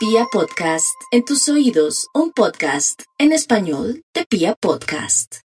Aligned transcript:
Pia 0.00 0.24
Podcast, 0.32 0.96
en 1.10 1.26
tus 1.26 1.46
oídos, 1.50 2.06
un 2.14 2.32
podcast 2.32 3.02
en 3.18 3.32
español 3.32 4.02
de 4.14 4.24
Pia 4.24 4.54
Podcast. 4.58 5.40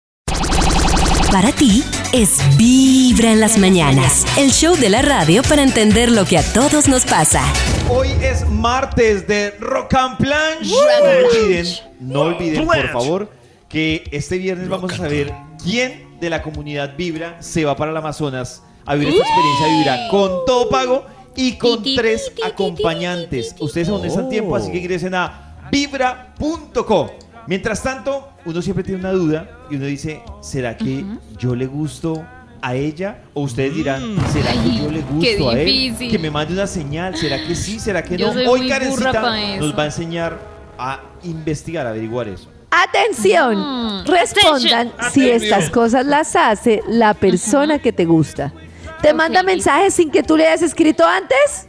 Para 1.31 1.53
ti 1.53 1.85
es 2.13 2.41
Vibra 2.57 3.31
en 3.31 3.39
las 3.39 3.59
mañanas, 3.59 4.27
el 4.37 4.51
show 4.51 4.75
de 4.75 4.89
la 4.89 5.03
radio 5.03 5.45
para 5.45 5.63
entender 5.63 6.11
lo 6.11 6.25
que 6.25 6.37
a 6.37 6.43
todos 6.53 6.89
nos 6.89 7.05
pasa. 7.05 7.45
Hoy 7.89 8.09
es 8.21 8.45
martes 8.49 9.29
de 9.29 9.53
Rock 9.61 9.95
and 9.95 10.17
Planche. 10.17 10.75
No 10.75 10.81
olviden, 11.29 11.67
no 12.01 12.21
olviden, 12.23 12.67
por 12.67 12.89
favor, 12.89 13.31
que 13.69 14.03
este 14.11 14.39
viernes 14.39 14.69
vamos 14.69 14.93
a 14.93 14.97
saber 14.97 15.33
quién 15.63 16.19
de 16.19 16.29
la 16.29 16.43
comunidad 16.43 16.97
Vibra 16.97 17.41
se 17.41 17.65
va 17.65 17.77
para 17.77 17.93
el 17.93 17.97
Amazonas 17.97 18.65
a 18.85 18.97
vivir 18.97 19.15
esta 19.15 19.29
experiencia 19.29 19.67
de 19.67 19.73
Vibra 19.75 20.09
con 20.11 20.45
todo 20.45 20.69
pago 20.69 21.20
y 21.41 21.57
con 21.59 21.83
Ti, 21.83 21.91
ti, 21.91 21.97
tres 21.97 22.25
ti, 22.27 22.35
ti, 22.37 22.43
ti, 22.43 22.49
acompañantes. 22.49 23.55
Ustedes 23.59 23.89
aún 23.89 24.05
están 24.05 24.29
tiempo, 24.29 24.55
así 24.57 24.71
que 24.71 24.79
ingresen 24.79 25.15
a 25.15 25.57
vibra.co. 25.71 27.11
Mientras 27.47 27.83
tanto, 27.83 28.29
uno 28.45 28.61
siempre 28.63 28.85
tiene 28.85 29.01
una 29.01 29.13
duda 29.13 29.51
y 29.71 29.77
uno 29.77 29.87
dice, 29.87 30.23
¿será 30.41 30.77
que 30.77 31.05
yo 31.39 31.55
le 31.57 31.67
gusto 31.67 32.25
a 32.63 32.75
ella? 32.75 33.23
O 33.35 33.43
ustedes 33.43 33.75
dirán, 33.75 34.17
¿será 34.33 34.53
que 34.53 34.77
yo 34.77 34.91
le 34.91 35.01
gusto 35.03 35.49
a 35.51 35.59
él? 35.61 35.97
Que 35.99 36.19
me 36.19 36.31
mande 36.31 36.53
una 36.53 36.67
señal, 36.67 37.17
¿será 37.17 37.45
que 37.47 37.55
sí? 37.55 37.79
¿Será 37.81 38.03
que 38.05 38.19
no? 38.19 38.31
Hoy 38.51 38.69
Karencita 38.69 39.57
nos 39.59 39.77
va 39.77 39.83
a 39.85 39.87
enseñar 39.87 40.39
a 40.79 41.01
investigar, 41.25 41.87
a 41.87 41.91
averiguar 41.91 42.29
eso. 42.29 42.49
Atención, 42.71 43.57
Mm. 43.59 44.07
respondan 44.07 44.93
si 45.13 45.29
estas 45.29 45.71
cosas 45.71 46.07
las 46.07 46.37
hace 46.37 46.83
la 46.89 47.15
persona 47.15 47.79
que 47.81 47.93
te 47.93 48.05
gusta. 48.05 48.53
¿Te 49.03 49.15
manda 49.15 49.43
mensajes 49.43 49.95
sin 49.95 50.11
que 50.11 50.23
tú 50.23 50.37
le 50.37 50.47
hayas 50.47 50.63
escrito 50.63 51.05
antes? 51.07 51.67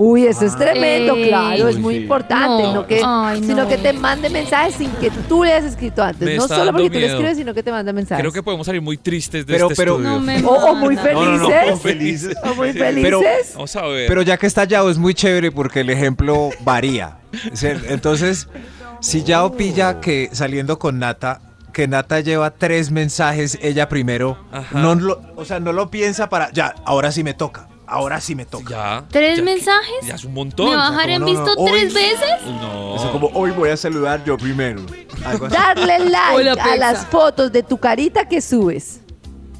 Uy, 0.00 0.26
eso 0.26 0.44
es 0.44 0.54
tremendo, 0.56 1.16
Ey. 1.16 1.26
claro, 1.28 1.66
es 1.68 1.74
Uy, 1.74 1.82
muy 1.82 1.94
sí. 1.96 2.02
importante, 2.02 2.62
No, 2.62 2.72
no 2.72 2.86
que, 2.86 3.00
ay, 3.04 3.40
sino 3.40 3.64
no. 3.64 3.68
que 3.68 3.78
te 3.78 3.92
mande 3.92 4.30
mensajes 4.30 4.76
sin 4.76 4.92
que 4.92 5.10
tú 5.28 5.42
le 5.42 5.52
hayas 5.52 5.72
escrito 5.72 6.04
antes. 6.04 6.20
Me 6.24 6.36
no 6.36 6.46
solo 6.46 6.70
porque 6.70 6.86
tú 6.86 6.92
le 6.94 6.98
miedo. 7.00 7.14
escribes, 7.14 7.36
sino 7.36 7.52
que 7.52 7.64
te 7.64 7.72
manda 7.72 7.92
mensajes. 7.92 8.22
Creo 8.22 8.30
que 8.32 8.40
podemos 8.44 8.64
salir 8.64 8.80
muy 8.80 8.96
tristes 8.96 9.44
de 9.44 9.54
Pero- 9.54 9.66
este 9.70 9.74
pero- 9.82 9.96
estudio. 9.96 10.20
No 10.40 10.48
o, 10.50 10.70
o 10.70 10.74
muy 10.76 10.94
manda. 10.94 11.12
No, 11.14 11.24
no, 11.24 11.36
no, 11.38 11.48
felices. 11.78 11.82
felices. 11.82 12.36
O 12.44 12.54
muy 12.54 12.72
Pero- 12.74 13.20
felices. 13.20 13.52
Vamos 13.54 13.74
a 13.74 13.82
ver. 13.88 14.06
Pero 14.06 14.22
ya 14.22 14.36
que 14.36 14.46
está 14.46 14.62
Yao 14.66 14.88
es 14.88 14.98
muy 14.98 15.14
chévere 15.14 15.50
porque 15.50 15.80
el 15.80 15.90
ejemplo 15.90 16.50
varía. 16.60 17.16
Entonces, 17.88 18.46
si 19.00 19.24
Yao 19.24 19.50
pilla 19.56 20.00
que 20.00 20.28
saliendo 20.32 20.78
con 20.78 21.00
Nata, 21.00 21.40
que 21.78 21.86
Nata 21.86 22.18
lleva 22.18 22.50
tres 22.50 22.90
mensajes, 22.90 23.56
ella 23.62 23.88
primero, 23.88 24.36
Ajá. 24.50 24.80
no 24.80 24.96
lo, 24.96 25.22
o 25.36 25.44
sea, 25.44 25.60
no 25.60 25.72
lo 25.72 25.92
piensa 25.92 26.28
para, 26.28 26.50
ya, 26.50 26.74
ahora 26.84 27.12
sí 27.12 27.22
me 27.22 27.34
toca, 27.34 27.68
ahora 27.86 28.20
sí 28.20 28.34
me 28.34 28.44
toca. 28.46 28.70
ya. 28.70 29.04
¿Tres 29.08 29.38
ya- 29.38 29.44
mensajes? 29.44 30.04
Ya 30.04 30.16
es 30.16 30.24
un 30.24 30.34
montón. 30.34 30.70
¿Me 30.70 30.74
bajarán 30.74 31.20
no, 31.20 31.26
visto 31.26 31.46
no, 31.54 31.62
hoy- 31.62 31.70
tres 31.70 31.94
veces? 31.94 32.30
No. 32.60 32.96
Eso 32.96 33.12
como, 33.12 33.28
hoy 33.28 33.52
voy 33.52 33.70
a 33.70 33.76
saludar 33.76 34.24
yo 34.24 34.36
primero. 34.36 34.80
Algo 35.24 35.46
así. 35.46 35.54
Darle 35.54 36.00
like 36.00 36.34
Hola, 36.50 36.52
a 36.64 36.76
las 36.76 37.06
fotos 37.06 37.52
de 37.52 37.62
tu 37.62 37.78
carita 37.78 38.28
que 38.28 38.40
subes. 38.40 39.02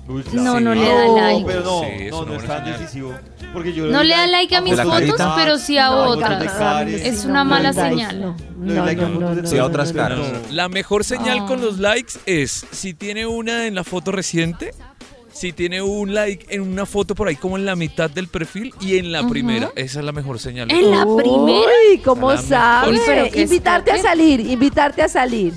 Uy, 0.08 0.24
No, 0.32 0.58
no 0.58 0.72
Sí. 0.72 0.80
le 0.80 0.88
da 0.92 1.04
No, 1.06 1.16
like. 1.20 1.44
pero 1.46 1.62
no, 1.62 1.80
Sí, 1.84 2.10
no, 2.10 2.18
una 2.22 2.30
no 2.32 2.36
es 2.40 2.44
tan 2.48 2.64
decisivo. 2.64 3.14
Porque 3.52 3.72
yo 3.72 3.86
No 3.86 4.02
le 4.02 4.14
da 4.14 4.26
like 4.26 4.54
a 4.54 4.60
mis 4.60 4.74
fotos, 4.76 4.90
carita. 4.92 5.34
pero 5.36 5.58
sí 5.58 5.78
a 5.78 5.86
No, 5.90 6.04
otras. 6.08 6.86
Es 6.88 7.24
una 7.24 7.44
mala 7.44 7.72
like, 7.72 7.88
señal. 7.90 8.20
No, 8.20 8.36
no, 8.58 8.84
like 8.84 9.02
a 9.02 9.08
no, 9.08 9.46
Sí, 9.46 9.56
a 9.56 9.60
no, 9.60 9.66
otras 9.66 9.92
caras. 9.92 10.18
La 10.52 10.68
mejor 10.68 11.04
señal 11.04 11.46
con 11.46 11.60
los 11.60 11.78
likes 11.78 12.14
es 12.26 12.66
si 12.70 12.94
tiene 12.94 13.26
una 13.26 13.66
en 13.66 13.74
la 13.74 13.84
foto 13.84 14.12
reciente, 14.12 14.72
si 15.32 15.52
tiene 15.52 15.80
un 15.82 16.14
like 16.14 16.46
en 16.54 16.62
una 16.62 16.84
foto 16.84 17.14
por 17.14 17.28
ahí 17.28 17.36
como 17.36 17.56
en 17.56 17.64
la 17.64 17.76
mitad 17.76 18.10
del 18.10 18.28
perfil 18.28 18.74
y 18.80 18.98
en 18.98 19.12
la 19.12 19.26
primera. 19.28 19.70
Esa 19.76 20.00
es 20.00 20.04
la 20.04 20.12
mejor 20.12 20.38
señal. 20.40 20.70
En 20.70 20.90
la 20.90 21.04
primera. 21.16 21.68
Uy, 21.92 21.98
¿cómo 22.04 22.32
La 22.32 22.42
sabe? 22.42 22.92
mejor. 22.92 23.06
Pero 23.06 23.30
qué 23.30 23.42
Invitarte 23.42 23.92
a 23.92 23.98
salir, 24.02 24.40
invitarte 24.40 25.02
a 25.02 25.08
salir. 25.08 25.54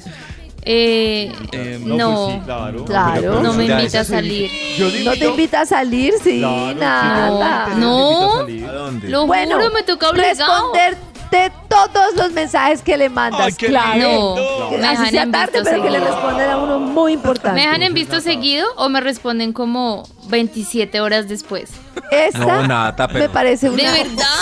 Eh, 0.64 1.32
Eh, 1.52 1.80
No, 1.84 1.96
no, 1.98 2.16
pues 2.26 2.36
sí, 2.36 2.42
claro. 2.46 2.86
Claro. 2.86 3.14
Pero, 3.22 3.40
no 3.44 3.54
me 3.54 3.66
invita 3.66 4.02
a 4.02 4.04
salir. 4.04 4.52
Yo 4.78 4.90
¿No 5.04 5.12
te 5.14 5.26
invita 5.26 5.62
a 5.62 5.66
salir? 5.66 6.14
Sí, 6.24 6.40
Claro, 6.40 6.76
nada. 6.80 7.66
sí, 7.74 7.80
No. 7.80 7.90
te 7.98 8.12
invito 8.22 8.36
a 8.36 8.38
salir. 8.42 8.66
¿A 8.68 8.72
dónde? 8.74 9.10
Lo 9.10 9.26
Bueno, 9.28 9.56
juro, 9.58 9.72
me 9.72 9.84
toca 9.84 10.10
obligado. 10.10 10.72
responderte 10.74 11.52
todos 11.68 12.14
los 12.16 12.32
mensajes 12.34 12.82
que 12.82 12.98
le 12.98 13.10
mandas, 13.10 13.42
Ay, 13.42 13.54
qué 13.54 13.68
claro. 13.68 14.36
No, 14.38 14.70
Que 14.70 14.78
me 14.78 14.88
así 14.88 14.98
dejan 14.98 15.10
sea 15.12 15.24
en 15.24 15.32
tarde, 15.32 15.52
visto 15.60 15.70
pero 15.70 15.84
que 15.84 15.90
le 15.90 15.98
seguido. 16.00 16.16
respondan 16.16 16.50
a 16.52 16.58
uno 16.58 16.80
muy 16.80 17.14
importante. 17.14 17.56
¿Me 17.56 17.62
dejan 17.66 17.82
en 17.84 17.94
visto 17.94 18.22
seguido 18.22 18.68
o 18.76 18.90
me 18.90 19.02
responden 19.02 19.54
como 19.54 20.04
27 20.28 21.00
horas 21.02 21.28
después? 21.28 21.72
Esta 22.12 22.40
No, 22.68 23.08
me 23.14 23.30
parece 23.30 23.70
una 23.70 23.84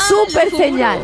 juro. 0.10 0.58
señal. 0.58 1.00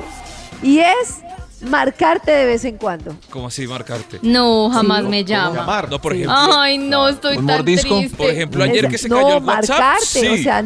Y 0.64 0.80
es 0.80 1.22
marcarte 1.66 2.32
de 2.32 2.46
vez 2.46 2.64
en 2.66 2.78
cuando. 2.78 3.16
¿Cómo 3.30 3.48
así 3.48 3.68
marcarte? 3.68 4.20
No, 4.22 4.70
jamás 4.72 5.02
Sí. 5.04 5.08
me 5.08 5.18
¿Cómo 5.24 5.28
llama. 5.30 5.56
llamar? 5.56 5.90
No, 5.90 6.00
por 6.02 6.14
Sí. 6.14 6.20
ejemplo. 6.24 6.58
Ay, 6.60 6.78
no, 6.78 7.08
estoy 7.10 7.36
tan 7.36 7.46
mordisco, 7.46 7.98
triste. 7.98 8.18
Por 8.18 8.30
ejemplo, 8.30 8.64
ayer 8.64 8.88
que 8.88 8.98
se 8.98 9.10
no, 9.10 9.16
cayó 9.18 9.38
el 9.38 9.44
WhatsApp. 9.44 9.70
marcarte, 9.80 10.06
sí. 10.06 10.28
o 10.28 10.38
sea, 10.44 10.64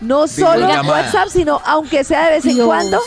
no 0.00 0.26
solo 0.28 0.52
Videollamada. 0.66 1.02
WhatsApp, 1.02 1.28
sino 1.30 1.60
aunque 1.64 2.04
sea 2.04 2.24
de 2.26 2.30
vez 2.32 2.44
en 2.46 2.54
Dios. 2.54 2.66
cuando, 2.66 3.00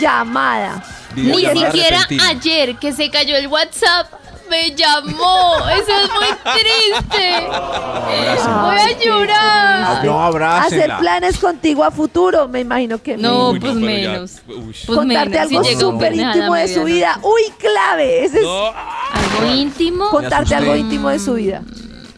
llamada. 0.00 0.82
Ni 1.16 1.34
siquiera 1.44 2.06
ayer 2.28 2.76
que 2.76 2.92
se 2.92 3.10
cayó 3.10 3.36
el 3.36 3.48
WhatsApp 3.48 4.06
me 4.50 4.74
llamó. 4.74 5.56
Eso 5.70 5.92
es 6.02 6.10
muy 6.10 6.52
triste. 6.60 7.46
Voy 7.48 8.76
a 8.76 8.98
llorar. 9.02 10.04
No, 10.04 10.40
Hacer 10.66 10.92
planes 10.98 11.38
contigo 11.38 11.84
a 11.84 11.90
futuro, 11.90 12.48
me 12.48 12.60
imagino 12.60 13.00
que 13.02 13.16
No, 13.16 13.50
Uy, 13.50 13.60
pues 13.60 13.72
pero 13.74 13.86
ya- 13.86 14.10
menos. 14.12 14.32
uy. 14.48 14.74
Pues 14.86 14.98
contarte 14.98 15.30
menos, 15.30 15.48
si 15.48 15.56
algo 15.56 15.68
llega 15.68 15.86
un 15.86 15.92
súper 15.94 16.12
a 16.12 16.14
íntimo 16.16 16.54
de 16.54 16.68
su 16.68 16.82
medianoche. 16.84 16.92
vida. 16.94 17.20
Uy, 17.22 17.42
clave. 17.58 18.24
Ese 18.24 18.36
es 18.38 18.42
No, 18.44 18.66
Algo 18.66 19.54
íntimo. 19.54 20.08
contarte 20.10 20.36
asusté. 20.36 20.54
algo 20.56 20.76
íntimo 20.76 21.08
de 21.08 21.18
su 21.18 21.34
vida. 21.34 21.62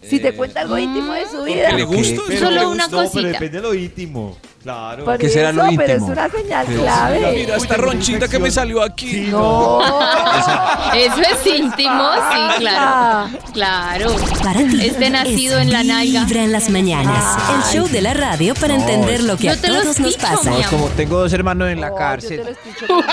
Si 0.02 0.18
te 0.20 0.28
Eh, 0.28 0.34
cuenta 0.34 0.60
algo 0.62 0.76
íntimo 0.78 1.12
de 1.12 1.26
su 1.28 1.42
vida. 1.44 1.70
le. 1.72 1.86
Pero- 1.86 2.38
Solo 2.40 2.70
una 2.70 2.86
Pero 2.88 3.02
cosita. 3.04 3.28
depende 3.28 3.60
de 3.60 3.62
lo 3.62 3.74
íntimo. 3.74 4.36
Claro. 4.62 5.04
Por 5.04 5.18
¿Qué 5.18 5.28
será 5.28 5.50
lo 5.52 5.64
eso, 5.66 5.72
pero 5.76 5.92
es 5.94 5.98
íntimo? 6.02 6.12
una 6.12 6.28
señal 6.30 6.66
Sí. 6.68 6.72
clave. 6.74 7.32
Mira 7.34 7.56
esta 7.56 7.76
ronchita 7.76 8.28
que 8.28 8.38
me 8.38 8.50
salió 8.50 8.80
aquí. 8.82 9.10
Sí, 9.10 9.26
No. 9.30 9.80
Eso 10.94 11.20
es 11.20 11.46
íntimo, 11.46 12.10
sí, 12.32 12.58
claro. 12.60 13.30
Claro. 13.52 14.16
Para 14.42 14.60
ti 14.60 14.86
Este 14.86 15.10
nacido 15.10 15.58
es 15.58 15.62
en 15.66 15.72
la 15.72 15.82
nalga. 15.82 16.24
Vibra 16.24 16.44
en 16.44 16.52
las 16.52 16.68
mañanas, 16.70 17.24
el 17.56 17.62
show 17.76 17.88
de 17.88 18.02
la 18.02 18.14
radio 18.14 18.54
para 18.54 18.74
entender 18.74 19.22
lo 19.24 19.36
que 19.36 19.50
a 19.50 19.56
todos 19.60 19.98
nos 19.98 20.16
pasa. 20.16 20.50
No, 20.50 20.58
es 20.58 20.66
como 20.68 20.86
tengo 20.90 21.18
dos 21.18 21.32
hermanos 21.32 21.68
en 21.70 21.80
la 21.80 21.90
Oh, 21.92 21.96
cárcel. 21.96 22.38
yo 22.38 22.44
te 22.44 22.50
lo 22.52 23.00
escucho. 23.00 23.04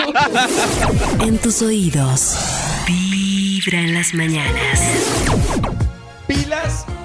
En 1.25 1.37
tus 1.39 1.61
oídos, 1.61 2.35
Vibra 2.85 3.79
en 3.79 3.93
las 3.95 4.13
mañanas. 4.13 4.81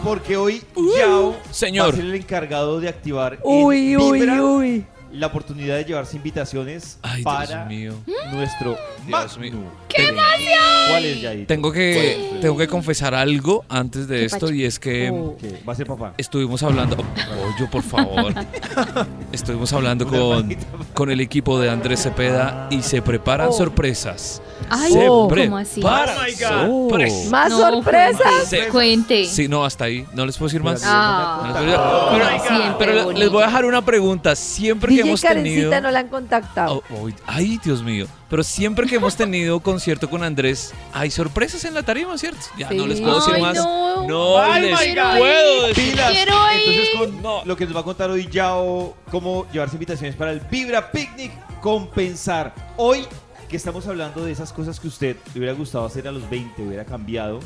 Porque 0.04 0.36
hoy 0.36 0.62
Yao 0.98 1.34
Señor. 1.50 1.86
va 1.86 1.92
a 1.92 1.96
ser 1.96 2.04
el 2.04 2.14
encargado 2.14 2.78
de 2.80 2.88
activar 2.88 3.34
en 3.34 3.40
Uy, 3.42 3.96
uy, 3.96 4.20
Vibra 4.20 4.42
uy. 4.42 4.84
la 5.12 5.28
oportunidad 5.28 5.76
de 5.76 5.84
llevarse 5.84 6.16
invitaciones 6.16 6.98
Ay, 7.02 7.22
Dios 7.22 7.24
para 7.24 7.64
mío. 7.64 7.94
nuestro 8.32 8.76
Dios 9.06 9.38
mío. 9.38 9.52
Magno. 9.54 9.70
¡Qué 9.88 10.12
¿Cuál 10.90 11.04
es, 11.06 11.20
Yair? 11.22 11.46
Tengo 11.46 11.72
que, 11.72 12.38
tengo 12.42 12.56
que 12.58 12.66
confesar 12.68 13.14
algo 13.14 13.64
antes 13.68 14.06
de 14.08 14.24
esto 14.26 14.52
y 14.52 14.64
es 14.64 14.78
que 14.78 15.10
Oh. 15.10 15.36
¿Qué? 15.40 15.62
¿Va 15.66 15.72
a 15.72 15.76
ser 15.76 15.86
papá? 15.86 16.14
estuvimos 16.18 16.62
hablando, 16.62 16.96
Pollo, 16.96 17.70
por 17.70 17.82
favor. 17.82 18.34
Estuvimos 19.32 19.72
hablando 19.72 20.06
con, 20.06 20.54
con 20.92 21.10
el 21.10 21.20
equipo 21.20 21.58
de 21.58 21.70
Andrés 21.70 22.02
Cepeda 22.02 22.68
y 22.70 22.82
se 22.82 23.00
preparan 23.02 23.48
Oh. 23.48 23.52
sorpresas. 23.52 24.42
Ay, 24.70 24.92
se 24.92 25.06
¿cómo 25.06 25.56
así? 25.58 25.82
sorpresas. 25.82 27.30
¿Más 27.30 27.50
No, 27.50 27.58
sorpresas? 27.58 28.48
Se- 28.48 28.68
Cuente. 28.68 29.24
Sí, 29.26 29.48
no, 29.48 29.64
hasta 29.64 29.84
ahí. 29.84 30.06
No 30.14 30.26
les 30.26 30.36
puedo 30.36 30.48
decir 30.48 30.62
más. 30.62 30.82
Ah. 30.84 31.52
No 31.54 31.60
les 31.60 31.76
puedo 31.76 32.30
decir- 32.30 32.74
pero, 32.78 33.12
les 33.12 33.30
voy 33.30 33.42
a 33.42 33.46
dejar 33.46 33.64
una 33.64 33.84
pregunta. 33.84 34.34
Siempre 34.36 34.94
que 34.94 35.00
hemos 35.02 35.20
Karencita 35.20 35.60
tenido... 35.60 35.80
no 35.80 35.90
la 35.90 35.98
han 36.00 36.08
contactado. 36.08 36.82
Oh, 36.90 36.94
oh, 37.06 37.08
ay, 37.26 37.60
Dios 37.62 37.82
mío. 37.82 38.06
Pero 38.28 38.42
siempre 38.42 38.86
que 38.88 38.96
hemos 38.96 39.14
tenido 39.16 39.60
concierto 39.60 40.10
con 40.10 40.24
Andrés, 40.24 40.72
hay 40.92 41.10
sorpresas 41.10 41.64
en 41.64 41.74
la 41.74 41.82
tarima, 41.84 42.16
¿cierto? 42.18 42.40
Ya 42.58 42.70
no 42.70 42.86
les 42.86 43.00
puedo 43.00 43.16
decir 43.16 43.34
Ay, 43.34 43.42
más. 43.42 43.54
no. 43.56 44.08
No 44.08 44.38
Ay, 44.38 44.62
les 44.62 44.72
my 44.72 44.94
puedo 45.18 45.66
decir. 45.68 45.94
Quiero 45.94 46.34
Entonces, 46.50 46.88
con 46.98 47.22
No. 47.22 47.42
lo 47.44 47.56
que 47.56 47.64
nos 47.66 47.76
va 47.76 47.80
a 47.80 47.84
contar 47.84 48.10
hoy 48.10 48.28
Yao, 48.30 48.96
cómo 49.10 49.46
llevarse 49.52 49.76
invitaciones 49.76 50.16
para 50.16 50.32
el 50.32 50.40
Vibra 50.40 50.90
Picnic, 50.90 51.32
compensar. 51.60 52.54
Hoy 52.76 53.06
que 53.54 53.58
estamos 53.58 53.86
hablando 53.86 54.24
de 54.24 54.32
esas 54.32 54.52
cosas 54.52 54.80
que 54.80 54.88
usted 54.88 55.14
le 55.32 55.38
hubiera 55.38 55.54
gustado 55.54 55.84
hacer 55.84 56.08
a 56.08 56.10
los 56.10 56.28
20, 56.28 56.60
hubiera 56.60 56.84
cambiado. 56.84 57.38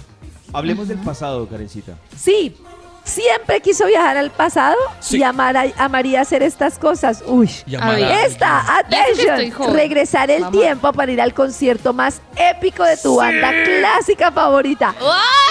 Hablemos 0.55 0.89
del 0.89 0.97
pasado, 0.97 1.47
Karencita. 1.47 1.99
Sí, 2.17 2.57
siempre 3.05 3.61
quiso 3.61 3.85
viajar 3.87 4.17
al 4.17 4.31
pasado 4.31 4.75
Sí. 5.01 5.19
y 5.19 5.23
amar 5.23 5.55
a- 5.59 5.67
amaría 5.77 6.23
hacer 6.23 6.43
estas 6.43 6.79
cosas. 6.79 7.23
Uy. 7.27 7.51
A 7.79 7.99
Esta, 8.25 8.79
atención, 8.79 9.75
regresar 9.75 10.31
el 10.31 10.51
tiempo 10.51 10.95
para 10.95 11.13
ir 11.13 11.21
al 11.21 11.35
concierto 11.35 11.93
más 11.93 12.23
épico 12.37 12.85
de 12.85 12.97
tu 12.97 13.17
banda 13.17 13.53
clásica 13.65 14.33
favorita. 14.33 14.95
¡Ay! 14.99 15.48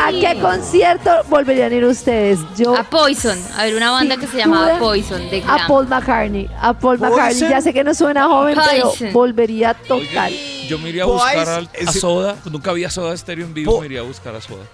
¿A 0.00 0.10
qué 0.12 0.38
concierto 0.40 1.10
volverían 1.28 1.72
a 1.72 1.74
ir 1.74 1.84
ustedes? 1.84 2.38
Yo 2.56 2.76
A 2.76 2.84
Poison. 2.84 3.38
A 3.56 3.64
ver, 3.64 3.74
una 3.74 3.90
banda 3.90 4.16
que 4.16 4.26
se 4.26 4.36
llamaba 4.36 4.78
Poison 4.78 5.28
de 5.30 5.42
a. 5.46 5.66
Paul 5.66 5.88
McCartney, 5.88 6.48
a 6.60 6.72
Paul 6.72 6.98
McCartney. 6.98 7.48
Ya 7.50 7.60
sé 7.60 7.72
que 7.72 7.82
no 7.84 7.94
suena 7.94 8.26
joven, 8.26 8.58
pero 8.70 8.92
volvería 9.12 9.74
total. 9.74 10.32
Yo 10.68 10.78
me 10.78 10.90
iría 10.90 11.02
a 11.02 11.06
buscar 11.06 11.48
a 11.86 11.92
Soda. 11.92 12.36
Nunca 12.50 12.70
había 12.70 12.90
Soda 12.90 13.16
Stereo 13.16 13.46
en 13.46 13.54
vivo, 13.54 13.80
me 13.80 13.86
iría 13.86 14.00
a 14.00 14.04
buscar 14.04 14.34
a 14.36 14.40
Soda. 14.40 14.64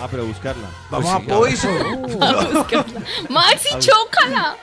Ah, 0.00 0.06
pero 0.10 0.24
buscarla. 0.26 0.68
Vamos 0.90 1.22
Pues 1.26 1.58
sí, 1.60 1.66
a 1.66 1.70
Poison. 1.74 2.84
Maxi, 3.30 3.68
chócala. 3.80 4.56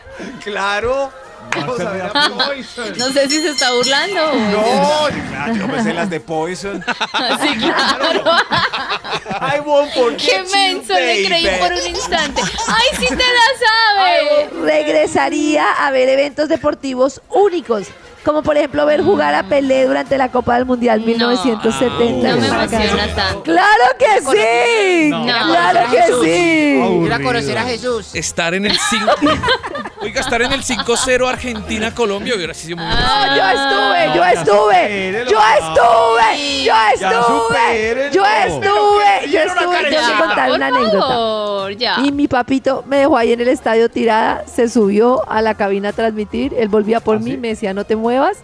claro. 0.44 1.12
Vamos 1.56 1.80
a 1.80 1.92
ver 1.92 2.01
a 2.13 2.30
No. 2.30 2.38
Poison. 2.38 2.97
No 2.97 3.09
sé 3.12 3.30
si 3.30 3.42
se 3.42 3.50
está 3.50 3.71
burlando. 3.74 4.33
No, 4.51 5.07
claro, 5.30 5.53
yo 5.56 5.68
me 5.68 5.83
sé 5.83 5.94
las 5.94 6.09
de 6.09 6.19
Poison. 6.19 6.83
Sí, 7.42 7.56
claro. 7.57 8.24
I 9.56 9.59
won't 9.65 9.92
forget 9.94 10.18
Qué 10.18 10.44
you, 10.45 10.51
menso 10.51 10.94
le 10.94 11.25
creí 11.25 11.47
por 11.59 11.71
un 11.71 11.88
instante. 11.88 12.42
¡Ay, 12.68 12.97
sí 13.00 13.07
te 13.07 13.15
la 13.15 13.50
sabe! 13.65 14.50
Regresaría 14.63 15.65
a 15.86 15.92
ver 15.92 16.09
eventos 16.09 16.47
deportivos 16.50 17.21
únicos, 17.30 17.88
como 18.24 18.44
por 18.44 18.57
ejemplo 18.57 18.86
ver 18.86 19.01
jugar 19.03 19.36
a 19.36 19.44
Pelé 19.44 19.86
durante 19.86 20.18
la 20.18 20.30
Copa 20.30 20.56
del 20.56 20.65
Mundial 20.65 21.01
1970. 21.01 22.30
No 22.30 22.38
me 22.38 22.48
en 22.48 22.53
emociona 22.53 23.15
tanto. 23.15 23.44
claro 23.44 23.83
que 23.98 24.21
sí, 24.21 25.09
No. 25.09 25.25
claro 25.25 25.80
que 25.91 26.25
sí. 26.25 27.06
Ir 27.06 27.13
a 27.13 27.19
conocer 27.19 27.57
a 27.57 27.63
Jesús. 27.63 28.13
Estar 28.15 28.53
en 28.53 28.65
el 28.68 28.77
5. 28.77 29.06
Oiga, 30.05 30.21
estar 30.21 30.39
en 30.41 30.51
el 30.53 30.61
5-0 30.61 31.27
Argentina-Colombia 31.27 32.35
hubiera 32.35 32.53
sido 32.53 32.77
muy 32.77 32.85
No, 32.85 33.35
yo 33.35 33.43
estuve, 33.49 34.15
yo 34.15 34.23
estuve, 34.25 35.25
yo 35.31 35.39
estuve, 35.57 36.63
yo 36.63 36.73
estuve, 36.93 38.11
yo 38.11 38.23
estuve, 38.25 39.31
yo 39.31 39.39
estuve. 39.39 39.65
Tengo 39.65 39.71
que 39.83 39.91
Ya, 39.91 40.17
contar 40.19 40.51
una 40.51 40.67
anécdota. 40.67 41.07
favor, 41.07 41.71
ya. 41.75 41.95
Y 42.03 42.11
mi 42.11 42.27
papito 42.27 42.83
me 42.85 42.97
dejó 42.97 43.17
ahí 43.17 43.33
en 43.33 43.41
el 43.41 43.47
estadio 43.47 43.89
tirada, 43.89 44.43
se 44.45 44.69
subió 44.69 45.27
a 45.29 45.41
la 45.41 45.55
cabina 45.55 45.89
a 45.89 45.93
transmitir, 45.93 46.53
él 46.55 46.67
volvía 46.69 46.99
por 46.99 47.15
¿Ah, 47.17 47.19
mí, 47.19 47.31
sí? 47.31 47.37
me 47.37 47.47
decía, 47.49 47.73
no 47.73 47.83
te 47.83 47.95
muevas. 47.95 48.37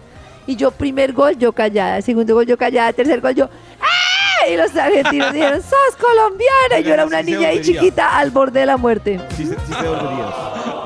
Y 0.48 0.56
yo, 0.56 0.72
primer 0.72 1.12
gol, 1.12 1.38
yo 1.38 1.52
callada, 1.52 2.02
segundo 2.02 2.34
gol, 2.34 2.46
yo 2.46 2.58
callada, 2.58 2.92
tercer 2.92 3.20
gol, 3.20 3.34
yo, 3.36 3.44
¡ah! 3.80 4.48
Y 4.50 4.56
los 4.56 4.74
argentinos 4.74 5.32
dijeron, 5.32 5.62
sos 5.62 5.96
colombiana. 6.00 6.80
Y 6.80 6.82
yo 6.82 6.92
era 6.94 7.04
una 7.06 7.20
Sí 7.20 7.26
se 7.26 7.30
niña 7.30 7.48
ahí 7.50 7.58
volvería. 7.58 7.80
chiquita 7.80 8.18
al 8.18 8.30
borde 8.32 8.58
de 8.60 8.66
la 8.66 8.76
muerte. 8.76 9.20
Sí, 9.36 9.46
se- 9.46 9.54
sí 9.54 9.72
te 9.80 9.86
volverías. 9.88 10.34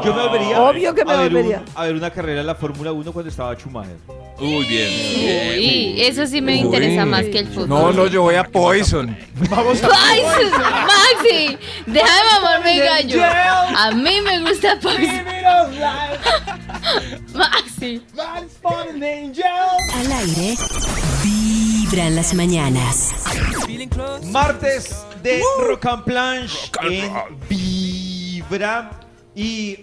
Yo 0.06 0.14
me 0.14 0.22
volvería. 0.28 0.62
Obvio 0.62 0.94
que 0.94 1.04
me 1.04 1.12
a 1.12 1.16
ver 1.16 1.30
volvería. 1.32 1.58
un- 1.58 1.64
a 1.74 1.84
ver 1.84 1.94
una 1.94 2.10
carrera 2.10 2.40
en 2.40 2.46
la 2.46 2.54
Fórmula 2.54 2.92
1 2.92 3.12
cuando 3.12 3.28
estaba 3.30 3.54
Schumacher. 3.56 3.96
Uy, 4.38 4.66
bien. 4.66 4.88
bien. 4.88 5.58
Uy, 5.58 6.02
eso 6.02 6.26
sí 6.26 6.40
me 6.40 6.56
interesa 6.56 7.04
más 7.06 7.24
que 7.24 7.40
el 7.40 7.48
fútbol. 7.48 7.68
No, 7.68 7.92
no, 7.92 8.06
yo 8.06 8.22
voy 8.22 8.34
a 8.36 8.44
Poison. 8.44 9.16
Vamos 9.50 9.82
a. 9.82 9.88
¡Ay, 9.92 10.22
Maxi! 10.22 11.58
Deja 11.86 12.06
de 12.06 12.42
mamarme 12.42 12.78
gallo. 12.78 13.22
A 13.24 13.90
mí 13.92 14.20
me 14.22 14.40
gusta 14.40 14.78
Poison. 14.80 15.06
Maxi. 17.34 18.02
Al 19.94 20.12
aire, 20.12 20.56
vibra 21.22 22.06
en 22.06 22.16
las 22.16 22.34
mañanas. 22.34 23.12
Martes 24.24 24.96
de 25.22 25.42
Rock 25.66 25.86
and 25.86 26.04
Planche 26.04 26.70
en 26.82 27.12
Vibra. 27.48 28.90
Y 29.34 29.78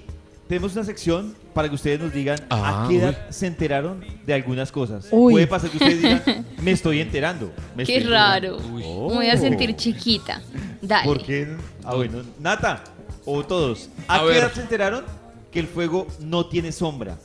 tenemos 0.48 0.74
una 0.76 0.84
sección 0.84 1.36
para 1.54 1.70
que 1.70 1.76
ustedes 1.76 2.00
nos 2.00 2.14
digan 2.14 2.38
Ah, 2.50 2.86
a 2.86 2.88
qué 2.90 2.98
edad 2.98 3.30
se 3.30 3.48
enteraron 3.48 4.04
de 4.26 4.34
algunas 4.34 4.72
cosas. 4.72 5.08
Uy. 5.12 5.34
Puede 5.34 5.48
pasar 5.48 5.70
que 5.70 5.78
ustedes 5.78 6.02
digan, 6.02 6.46
me 6.62 6.72
estoy 6.72 7.00
enterando. 7.02 7.52
me 7.76 7.86
Qué 7.86 7.98
estoy 7.98 8.12
raro. 8.12 8.58
enterando". 8.58 9.10
Me 9.10 9.16
voy 9.16 9.28
a 9.30 9.38
sentir 9.38 9.76
chiquita. 9.76 10.42
Dale. 10.82 11.06
¿Por 11.06 11.24
qué? 11.24 11.56
Ah, 11.84 11.96
bueno. 11.96 12.22
Nata, 12.40 12.84
o 13.26 13.44
todos. 13.46 13.90
¿A, 14.08 14.16
A 14.16 14.20
qué 14.20 14.26
ver. 14.28 14.38
edad 14.38 14.52
se 14.54 14.62
enteraron 14.62 15.04
que 15.52 15.60
el 15.60 15.68
fuego 15.68 16.08
no 16.20 16.46
tiene 16.48 16.72
sombra? 16.72 17.18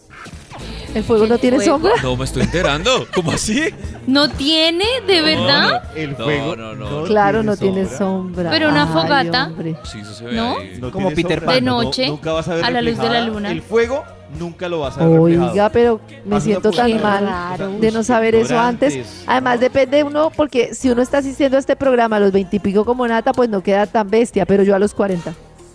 ¿El 0.94 1.05
fuego 1.05 1.26
no 1.26 1.38
tiene 1.38 1.56
fuego. 1.58 1.73
sombra? 1.75 1.93
No 2.02 2.17
me 2.17 2.25
estoy 2.25 2.43
enterando. 2.43 3.06
¿Cómo 3.14 3.31
así? 3.32 3.62
¿No 4.06 4.29
tiene? 4.31 4.85
¿De 5.06 5.20
verdad? 5.20 5.82
El 5.94 6.12
No, 6.12 6.25
fuego 6.25 6.56
no, 6.56 6.75
no. 6.75 7.05
Claro, 7.05 7.43
no 7.43 7.56
tiene 7.56 7.87
sombra. 7.87 8.50
Pero 8.50 8.69
una 8.70 8.85
Ay, 8.85 8.88
fogata. 8.93 9.46
hombre. 9.49 9.76
Sí, 9.85 10.00
eso 10.00 10.14
se 10.14 10.25
ve 10.25 10.32
¿No? 10.32 10.58
ahí. 10.58 10.79
No 10.81 10.90
Como 10.90 11.11
Peter 11.11 11.38
sombra. 11.40 11.55
De 11.55 11.61
No, 11.61 11.82
noche, 11.82 12.08
nunca 12.08 12.32
vas 12.32 12.49
a, 12.49 12.55
ver 12.55 12.64
a 12.64 12.70
la 12.70 12.82
luz 12.82 12.99
de 12.99 13.08
la 13.11 13.20
luna. 13.20 13.50
El 13.52 13.62
fuego 13.62 14.02
nunca 14.38 14.69
lo 14.69 14.81
vas 14.81 14.96
a 14.99 15.06
ver 15.06 15.20
reflejado. 15.20 15.50
Oiga, 15.52 15.69
pero 15.70 16.00
me 16.25 16.37
Hazlo 16.37 16.44
siento 16.44 16.70
tan 16.73 17.02
mal 17.02 17.26
raro. 17.26 17.70
de 17.79 17.90
no 17.93 18.02
saber 18.02 18.35
eso 18.35 18.58
antes. 18.58 19.25
Además 19.26 19.61
depende 19.61 20.02
uno, 20.02 20.31
porque 20.35 20.75
si 20.75 20.90
uno 20.90 21.02
está 21.02 21.19
asistiendo 21.19 21.56
a 21.56 21.61
este 21.61 21.76
programa 21.76 22.17
a 22.17 22.20
los 22.20 22.32
veintipico 22.32 22.85
como 22.85 23.06
Nata, 23.06 23.32
pues 23.32 23.49
no 23.49 23.62
queda 23.62 23.87
tan 23.87 24.08
bestia, 24.11 24.46
pero 24.46 24.62
yo 24.62 24.75
a 24.75 24.79
los 24.79 24.94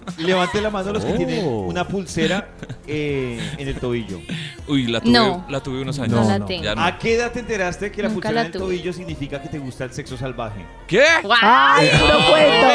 40. 0.03 0.21
Levante 0.27 0.61
la 0.61 0.69
mano 0.69 0.91
los 0.93 1.03
que 1.05 1.13
Oh. 1.13 1.15
tienen 1.17 1.45
una 1.45 1.87
pulsera 1.87 2.47
eh, 2.87 3.39
en 3.57 3.67
el 3.67 3.75
tobillo. 3.75 4.19
Uy, 4.67 4.87
la 4.87 4.99
tuve, 5.01 5.11
No. 5.11 5.45
la 5.49 5.59
tuve 5.61 5.81
unos 5.81 5.97
años. 5.99 6.19
No 6.21 6.27
la 6.27 6.39
no. 6.39 6.45
tengo. 6.45 6.63
Ya 6.63 6.75
no. 6.75 6.83
¿A 6.83 6.97
qué 6.97 7.15
edad 7.15 7.31
te 7.31 7.39
enteraste 7.39 7.91
que 7.91 8.01
la 8.03 8.09
Nunca 8.09 8.29
pulsera 8.29 8.33
la 8.33 8.39
en 8.41 8.45
el 8.47 8.51
tuve. 8.53 8.61
tobillo 8.63 8.93
significa 8.93 9.41
que 9.41 9.49
te 9.49 9.59
gusta 9.59 9.83
el 9.85 9.91
sexo 9.93 10.17
salvaje? 10.17 10.65
¿Qué? 10.87 11.03
¡Ay, 11.41 11.89
no 11.99 12.29
cuento! 12.29 12.67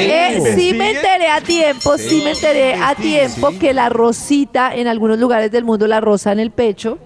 Eh, 0.00 0.54
sí 0.56 0.74
me 0.74 0.90
enteré 0.90 1.28
a 1.28 1.40
tiempo, 1.40 1.98
sí 1.98 2.22
me 2.24 2.30
enteré 2.32 2.74
a 2.74 2.94
tiempo 2.94 3.50
sí. 3.50 3.58
que 3.58 3.72
la 3.74 3.88
rosita, 3.88 4.74
en 4.74 4.86
algunos 4.86 5.18
lugares 5.18 5.50
del 5.50 5.64
mundo, 5.64 5.86
la 5.86 6.00
rosa 6.00 6.32
en 6.32 6.38
el 6.40 6.50
pecho, 6.50 6.98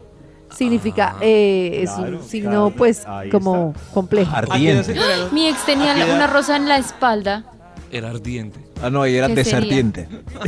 significa, 0.50 1.16
eh, 1.20 1.80
es 1.84 1.90
Claro, 1.90 2.18
un 2.18 2.22
signo 2.24 2.50
claro, 2.50 2.74
pues 2.76 3.06
ahí 3.06 3.30
como 3.30 3.72
complejo. 3.94 4.30
¿A 4.36 4.42
qué 4.42 4.70
edad 4.70 4.82
se 4.82 4.90
Ardiente. 4.90 4.92
enteraron? 4.92 5.34
Mi 5.34 5.48
ex 5.48 5.64
tenía 5.64 5.92
¿A 5.92 5.94
qué 5.94 6.02
edad? 6.02 6.16
una 6.16 6.26
rosa 6.26 6.56
en 6.56 6.68
la 6.68 6.76
espalda. 6.76 7.44
Era 7.92 8.08
ardiente. 8.10 8.58
Ah, 8.82 8.88
no, 8.88 9.02
ahí 9.02 9.14
era 9.16 9.28
¿Qué 9.28 9.44
sería? 9.44 9.60
desardiente. 9.60 10.08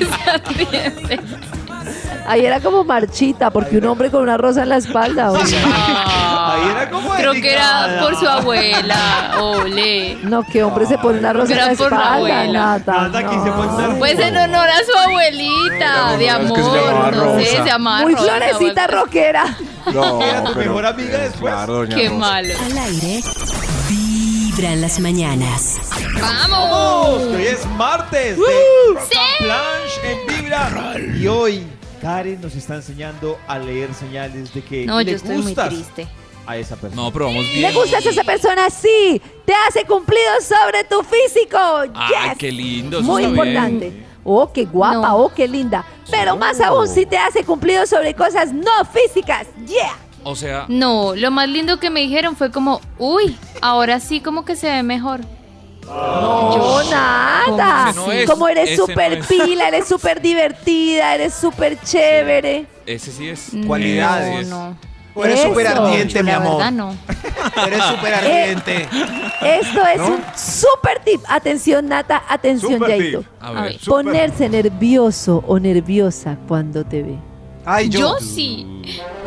Desardiente. 0.00 1.20
Ahí 2.26 2.46
era 2.46 2.60
como 2.60 2.82
marchita, 2.84 3.50
porque 3.50 3.76
un 3.78 3.84
hombre 3.86 4.10
con 4.10 4.22
una 4.22 4.36
rosa 4.38 4.62
en 4.62 4.70
la 4.70 4.76
espalda. 4.78 5.30
oye. 5.32 5.58
Ahí 6.44 6.68
era 6.70 6.90
como 6.90 7.10
Creo 7.10 7.32
que 7.32 7.52
era 7.52 7.82
delicada. 7.86 8.00
por 8.02 8.16
su 8.18 8.26
abuela. 8.28 9.34
Ole. 9.40 10.18
No, 10.22 10.42
que 10.44 10.62
hombre 10.64 10.86
se 10.86 10.98
pone 10.98 11.18
una 11.18 11.32
rosa 11.32 11.52
en 11.52 11.58
Era 11.58 11.66
la 11.68 11.74
por 11.76 11.90
la 11.90 11.96
espalda, 11.98 12.14
abuela. 12.16 12.52
Nata. 12.78 12.92
Nata, 13.08 13.18
aquí 13.18 13.34
se 13.44 13.50
pone 13.52 13.68
una 13.74 13.88
no. 13.88 13.98
Pues 13.98 14.18
en 14.18 14.36
honor 14.36 14.68
a 14.68 14.78
su 14.84 15.08
abuelita 15.08 16.16
de 16.16 16.26
no, 16.26 16.32
es 16.32 16.34
amor. 16.34 16.56
que 16.56 16.62
se 16.62 17.16
no 17.16 17.38
sé, 17.38 17.44
se 17.46 17.64
llamaba 17.64 18.02
Muy 18.02 18.14
Rosa, 18.14 18.24
florecita 18.36 18.86
rockera. 18.86 19.56
No, 19.92 20.22
Era 20.22 20.44
tu 20.44 20.52
pero- 20.54 20.56
mejor 20.70 20.86
amiga 20.86 21.18
después. 21.18 21.52
Claro, 21.54 21.72
doña 21.74 21.96
Qué 21.96 22.08
Rosa. 22.08 22.18
malo. 22.20 22.54
Al 22.64 22.78
aire, 22.78 23.20
vibra 24.54 24.72
en 24.72 24.80
las 24.80 25.00
mañanas. 25.00 25.78
¡Vamos! 26.20 27.22
Que 27.28 27.36
hoy 27.36 27.46
es 27.46 27.66
martes 27.76 28.36
de 28.36 28.42
Rock 28.94 28.98
and 28.98 29.38
Planche 29.38 30.12
en 30.12 30.26
Vibra. 30.44 30.94
Y 31.18 31.26
hoy 31.26 31.66
Karen 32.00 32.40
nos 32.40 32.54
está 32.54 32.76
enseñando 32.76 33.38
a 33.46 33.58
leer 33.58 33.94
señales 33.94 34.52
de 34.52 34.62
que 34.62 34.86
No, 34.86 34.98
le 35.00 35.10
yo 35.12 35.16
estoy 35.16 35.36
muy 35.36 35.46
gustas 35.46 35.68
triste. 35.68 36.06
a 36.46 36.56
esa 36.56 36.76
persona. 36.76 37.02
No, 37.02 37.12
pero 37.12 37.26
vamos 37.26 37.44
bien. 37.44 37.62
¿Le 37.62 37.72
gustas 37.78 38.04
a 38.06 38.10
esa 38.10 38.24
persona? 38.24 38.70
Sí. 38.70 39.20
Te 39.44 39.52
hace 39.68 39.84
cumplido 39.84 40.30
sobre 40.40 40.84
tu 40.84 41.02
físico. 41.02 41.58
Ay, 41.94 42.28
Yes. 42.30 42.38
qué 42.38 42.52
lindo. 42.52 42.98
eso 42.98 43.06
Muy 43.06 43.24
está 43.24 43.42
bien. 43.42 43.54
importante. 43.56 44.06
Oh, 44.24 44.52
qué 44.52 44.64
guapa, 44.64 44.94
No. 45.08 45.16
oh, 45.16 45.32
qué 45.34 45.48
linda. 45.48 45.84
Pero 46.10 46.36
más 46.36 46.60
aún 46.60 46.88
si 46.88 47.06
te 47.06 47.16
hace 47.18 47.42
cumplido 47.44 47.86
sobre 47.86 48.14
cosas 48.14 48.52
no 48.52 48.70
físicas. 48.92 49.46
Yeah. 49.66 49.96
O 50.24 50.36
sea, 50.36 50.66
No, 50.68 51.14
lo 51.16 51.30
más 51.30 51.48
lindo 51.48 51.78
que 51.80 51.90
me 51.90 52.00
dijeron 52.00 52.36
fue 52.36 52.50
como, 52.50 52.80
uy, 52.98 53.36
ahora 53.60 53.98
sí 54.00 54.20
como 54.20 54.44
que 54.44 54.56
se 54.56 54.70
ve 54.70 54.82
mejor. 54.82 55.20
No, 55.84 56.82
nada. 56.90 57.92
No 57.92 58.10
es, 58.12 58.28
Como 58.30 58.48
eres 58.48 58.78
no 58.78 58.86
súper 58.86 59.20
pila, 59.26 59.68
eres 59.68 59.86
súper 59.88 60.20
divertida, 60.22 61.14
eres 61.14 61.34
súper 61.34 61.78
chévere. 61.80 62.66
ese 62.86 63.10
sí 63.10 63.28
es. 63.28 63.50
Cualidades. 63.66 64.46
No, 64.48 64.70
no. 65.14 65.24
Eres 65.24 65.42
súper 65.42 65.66
ardiente, 65.66 66.14
Yo 66.14 66.22
mi 66.22 66.30
la 66.30 66.36
amor. 66.36 66.56
verdad 66.56 66.72
no. 66.72 66.96
Eres 67.66 67.82
súper 67.84 68.14
ardiente. 68.14 68.88
Esto 69.42 69.86
es 69.86 70.00
un 70.00 70.22
súper 70.34 71.00
tip. 71.04 71.20
Atención, 71.28 71.86
Nata, 71.86 72.22
atención, 72.28 72.80
Yaito. 72.80 73.22
A 73.40 73.52
ver. 73.52 73.76
Ponerse 73.86 74.48
nervioso 74.48 75.44
o 75.46 75.58
nerviosa 75.58 76.38
cuando 76.48 76.84
te 76.84 77.02
ve. 77.02 77.18
Ay, 77.64 77.88
Yo 77.88 78.00
yo. 78.00 78.16
sí. 78.20 78.66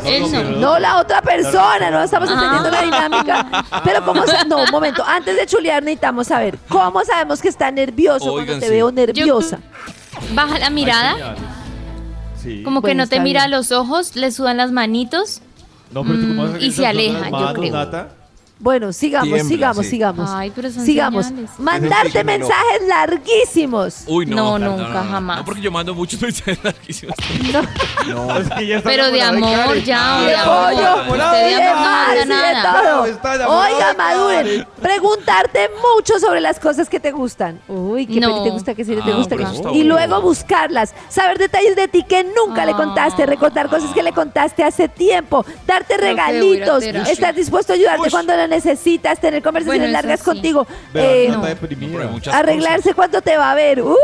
No, 0.02 0.08
Él 0.10 0.22
no, 0.22 0.28
no. 0.28 0.32
pero- 0.48 0.50
No 0.60 0.78
la 0.78 0.98
otra 0.98 1.22
persona, 1.22 1.90
no 1.90 2.02
estamos 2.02 2.28
Ah. 2.28 2.34
entendiendo 2.34 2.70
la 2.70 2.82
dinámica. 2.82 3.64
Pero 3.82 4.04
cómo 4.04 4.26
se- 4.26 4.44
no, 4.46 4.58
un 4.62 4.70
momento, 4.70 5.02
antes 5.04 5.36
de 5.36 5.46
chulear 5.46 5.82
necesitamos 5.82 6.26
saber 6.26 6.58
cómo 6.68 7.02
sabemos 7.04 7.40
que 7.40 7.48
está 7.48 7.70
nervioso 7.70 8.26
Oigan, 8.32 8.46
cuando 8.46 8.60
te 8.60 8.66
sí. 8.66 8.72
veo 8.72 8.92
nerviosa. 8.92 9.58
Baja 10.34 10.58
la 10.58 10.70
mirada. 10.70 11.34
Sí. 12.42 12.62
como 12.62 12.80
que 12.80 12.88
Bueno, 12.88 13.02
no 13.04 13.08
te 13.08 13.16
está 13.16 13.24
mira 13.24 13.42
a 13.42 13.46
bien. 13.48 13.58
los 13.58 13.72
ojos, 13.72 14.14
le 14.14 14.30
sudan 14.30 14.56
las 14.58 14.70
manitos. 14.70 15.40
No, 15.90 16.02
pero 16.04 16.14
tú 16.18 16.28
cómo 16.28 16.42
vas 16.44 16.52
a 16.54 16.56
Mm, 16.58 16.60
y 16.60 16.70
se 16.72 16.86
aleja, 16.86 17.30
yo 17.30 17.52
creo. 17.54 17.72
Nata? 17.72 18.08
Bueno, 18.58 18.90
sigamos, 18.92 19.28
Tiembla, 19.28 19.48
sigamos, 19.48 19.84
sí. 19.84 19.90
sigamos. 19.90 20.30
Ay, 20.32 20.50
pero 20.54 20.70
son 20.70 20.84
sigamos. 20.86 21.26
señales. 21.26 21.50
Mandarte 21.58 22.10
signo 22.10 22.24
mensajes 22.24 22.88
larguísimos. 22.88 24.04
Uy, 24.06 24.24
no. 24.26 24.58
No, 24.58 24.76
nunca, 24.78 25.04
jamás. 25.04 25.38
No, 25.38 25.44
porque 25.44 25.60
yo 25.60 25.70
mando 25.70 25.94
muchos 25.94 26.20
mensajes 26.22 26.58
larguísimos. 26.64 27.14
No, 27.52 27.60
Es 28.40 28.48
que 28.50 28.66
ya 28.66 28.76
está 28.78 28.88
Pero 28.88 29.10
de 29.10 29.20
amor, 29.22 29.76
ya, 29.84 30.20
de 30.22 30.34
amor. 30.36 30.72
Usted 30.72 31.42
de 31.44 31.48
de 31.48 31.62
amor 31.64 31.76
no 31.76 31.84
más, 31.84 32.14
y 32.14 32.18
de 32.18 32.24
nada. 32.26 32.82
todo. 32.82 32.96
No, 32.96 33.04
está 33.04 33.34
enamorado 33.34 33.74
Oiga, 33.74 33.88
de 33.88 33.94
maduren. 33.98 34.66
Preguntarte 34.80 35.70
mucho 35.94 36.18
sobre 36.18 36.40
las 36.40 36.58
cosas 36.58 36.88
que 36.88 36.98
te 36.98 37.12
gustan. 37.12 37.60
Uy, 37.68 38.06
qué 38.06 38.20
No. 38.20 38.28
peli 38.28 38.44
te 38.44 38.50
gusta, 38.50 38.74
qué 38.74 38.84
serie 38.86 39.02
te 39.02 39.12
Ah, 39.12 39.16
gusta. 39.16 39.36
pero 39.36 39.48
eso 39.48 39.56
está 39.56 39.68
Y 39.68 39.82
bueno. 39.82 39.94
luego 39.96 40.22
buscarlas. 40.22 40.94
Saber 41.10 41.36
detalles 41.38 41.76
de 41.76 41.88
ti 41.88 42.04
que 42.04 42.24
nunca 42.24 42.64
le 42.64 42.72
Ah. 42.72 42.76
contaste. 42.76 43.26
Recordar 43.26 43.68
cosas 43.68 43.92
que 43.92 44.02
le 44.02 44.12
contaste 44.12 44.64
hace 44.64 44.88
tiempo. 44.88 45.44
Darte 45.66 45.94
Creo 45.96 45.98
que 45.98 46.04
voy 46.06 46.08
a 46.08 46.12
ir 46.12 46.20
a 46.20 46.26
regalitos. 46.38 46.80
terapia. 46.80 47.12
Estar 47.12 47.34
dispuesto 47.34 47.72
a 47.74 47.76
ayudarte 47.76 48.06
Ush. 48.06 48.10
cuando 48.12 48.34
lo 48.36 48.45
necesitas. 48.46 49.20
Tener 49.20 49.42
conversaciones 49.42 49.80
Bueno, 49.90 49.92
largas 49.92 50.20
sí. 50.20 50.24
contigo. 50.26 50.66
Eh, 50.94 51.28
no. 51.30 52.32
Arreglarse 52.32 52.94
cuando 52.94 53.20
te 53.22 53.36
va 53.36 53.52
a 53.52 53.54
ver. 53.54 53.82
Uy, 53.82 53.96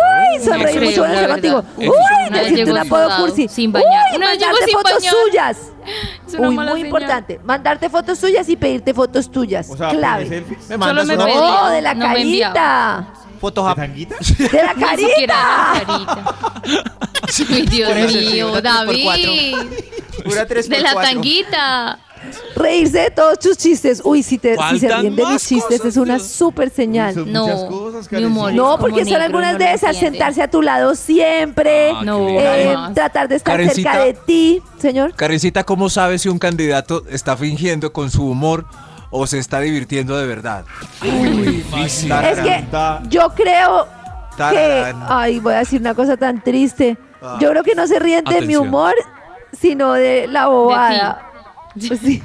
sonreír 0.44 0.78
creo, 0.78 0.90
mucho 0.90 1.04
cuando 1.04 1.28
contigo. 1.28 1.64
Uy, 1.76 2.38
decirte 2.38 2.70
un 2.72 2.78
apodo 2.78 3.08
cursi. 3.18 3.48
sin 3.48 3.72
bañar. 3.72 3.88
Uy, 4.12 4.18
mandarte 4.18 4.64
sin 4.64 4.74
fotos 4.74 4.92
bañar. 4.94 5.14
suyas. 5.24 5.56
Uy, 6.38 6.54
muy 6.54 6.64
señal. 6.66 6.78
importante. 6.78 7.40
Mandarte 7.44 7.90
fotos 7.90 8.18
suyas 8.18 8.48
y 8.48 8.56
pedirte 8.56 8.94
fotos 8.94 9.30
tuyas. 9.30 9.68
O 9.70 9.76
sea, 9.76 9.90
Clave. 9.90 10.24
Me 10.40 10.56
Solo 10.66 10.78
mandas 10.78 11.06
me 11.06 11.16
una. 11.16 11.34
No, 11.34 11.68
de 11.70 11.82
la 11.82 11.94
No 11.94 12.04
carita. 12.06 13.06
foto 13.40 13.64
¿De 13.64 13.70
a 13.70 13.74
tanguita? 13.74 14.14
De 14.38 14.62
la 14.62 14.74
Ni 14.74 14.82
carita. 14.82 15.26
la 15.26 15.84
carita. 15.84 16.34
Ay, 17.50 17.62
Dios 17.66 18.14
mío, 18.14 18.52
una 18.52 18.60
tres 18.60 18.62
por 18.62 18.62
David. 18.62 19.56
Pura 20.24 20.46
3 20.46 20.68
De 20.68 20.80
la 20.80 20.94
tanguita. 20.94 21.98
Reírse 22.56 22.98
de 23.00 23.10
todos 23.10 23.38
tus 23.38 23.56
chistes. 23.56 24.00
Uy, 24.04 24.22
si, 24.22 24.38
te, 24.38 24.56
si 24.70 24.78
se 24.78 24.88
ríen 24.94 25.16
de 25.16 25.26
mis 25.26 25.46
chistes 25.46 25.78
cosas, 25.78 25.86
es 25.86 25.96
una 25.96 26.18
súper 26.18 26.70
señal. 26.70 27.14
No, 27.32 27.46
muchas 27.46 27.64
cosas, 27.64 28.02
mi 28.04 28.08
Karen. 28.08 28.26
humor. 28.26 28.52
No, 28.52 28.78
porque 28.78 29.04
son 29.04 29.20
algunas 29.20 29.52
no 29.54 29.58
de 29.58 29.72
esas. 29.72 29.96
Sentarse 29.96 30.42
a 30.42 30.48
tu 30.48 30.62
lado 30.62 30.94
siempre. 30.94 31.90
Ah, 31.90 32.02
No, 32.04 32.28
eh, 32.28 32.76
tratar 32.94 33.28
de 33.28 33.36
estar 33.36 33.54
Karencita. 33.54 33.92
cerca 33.92 34.04
de 34.04 34.14
ti, 34.14 34.62
señor. 34.78 35.14
Karencita, 35.14 35.64
¿cómo 35.64 35.88
sabe 35.90 36.18
si 36.18 36.28
un 36.28 36.38
candidato 36.38 37.04
está 37.08 37.36
fingiendo 37.36 37.92
con 37.92 38.10
su 38.10 38.24
humor 38.28 38.64
o 39.10 39.26
se 39.26 39.38
está 39.38 39.60
divirtiendo 39.60 40.16
de 40.16 40.26
verdad? 40.26 40.64
Difícil. 41.02 42.12
Es 42.12 42.38
que 42.40 42.64
yo 43.08 43.28
creo 43.34 43.86
que. 44.36 44.94
Ay, 45.08 45.38
voy 45.40 45.54
a 45.54 45.58
decir 45.58 45.80
una 45.80 45.94
cosa 45.94 46.16
tan 46.16 46.42
triste. 46.42 46.96
Yo 47.40 47.50
creo 47.50 47.62
que 47.62 47.74
no 47.74 47.86
se 47.86 47.98
ríen 47.98 48.24
de 48.24 48.40
mi 48.42 48.56
humor, 48.56 48.94
sino 49.58 49.92
de 49.92 50.26
la 50.28 50.46
bobada. 50.48 51.28
Sí. 51.78 51.96
Sí. 51.96 52.22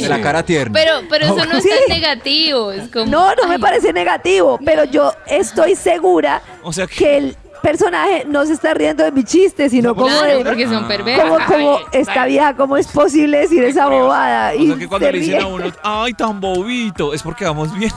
De 0.00 0.08
la 0.08 0.20
cara 0.20 0.42
tierna. 0.42 0.72
Pero, 0.72 1.00
pero 1.08 1.26
eso 1.26 1.44
no 1.44 1.56
es 1.58 1.62
Sí. 1.64 1.70
tan 1.70 1.96
negativo. 1.96 2.72
Es 2.72 2.88
como, 2.90 3.06
No, 3.06 3.34
no 3.34 3.46
me 3.48 3.54
ay, 3.54 3.60
parece 3.60 3.92
negativo, 3.92 4.58
pero 4.64 4.84
yo 4.84 5.12
estoy 5.26 5.74
segura 5.74 6.40
O 6.62 6.72
sea 6.72 6.86
que- 6.86 6.94
que 6.96 7.16
el 7.18 7.36
personaje 7.62 8.24
no 8.28 8.46
se 8.46 8.52
está 8.52 8.74
riendo 8.74 9.02
de 9.02 9.10
mi 9.10 9.24
chiste, 9.24 9.68
sino 9.68 9.94
como 9.94 10.06
Claro, 10.08 10.38
de. 10.38 10.44
porque 10.44 10.68
son 10.68 10.86
perversos. 10.86 11.28
Como, 11.28 11.46
como 11.46 11.78
esta 11.90 12.24
vieja, 12.26 12.54
¿cómo 12.54 12.76
es 12.76 12.86
posible 12.86 13.38
decir 13.38 13.64
esa 13.64 13.88
bobada? 13.88 14.52
O 14.52 14.54
Y 14.54 14.66
sea 14.68 14.76
que 14.76 14.86
cuando 14.88 15.10
le 15.10 15.18
dicen 15.18 15.40
a 15.42 15.46
uno, 15.46 15.72
ay, 15.82 16.12
tan 16.14 16.40
bobito, 16.40 17.12
es 17.12 17.22
porque 17.22 17.44
vamos 17.44 17.72
bien. 17.76 17.90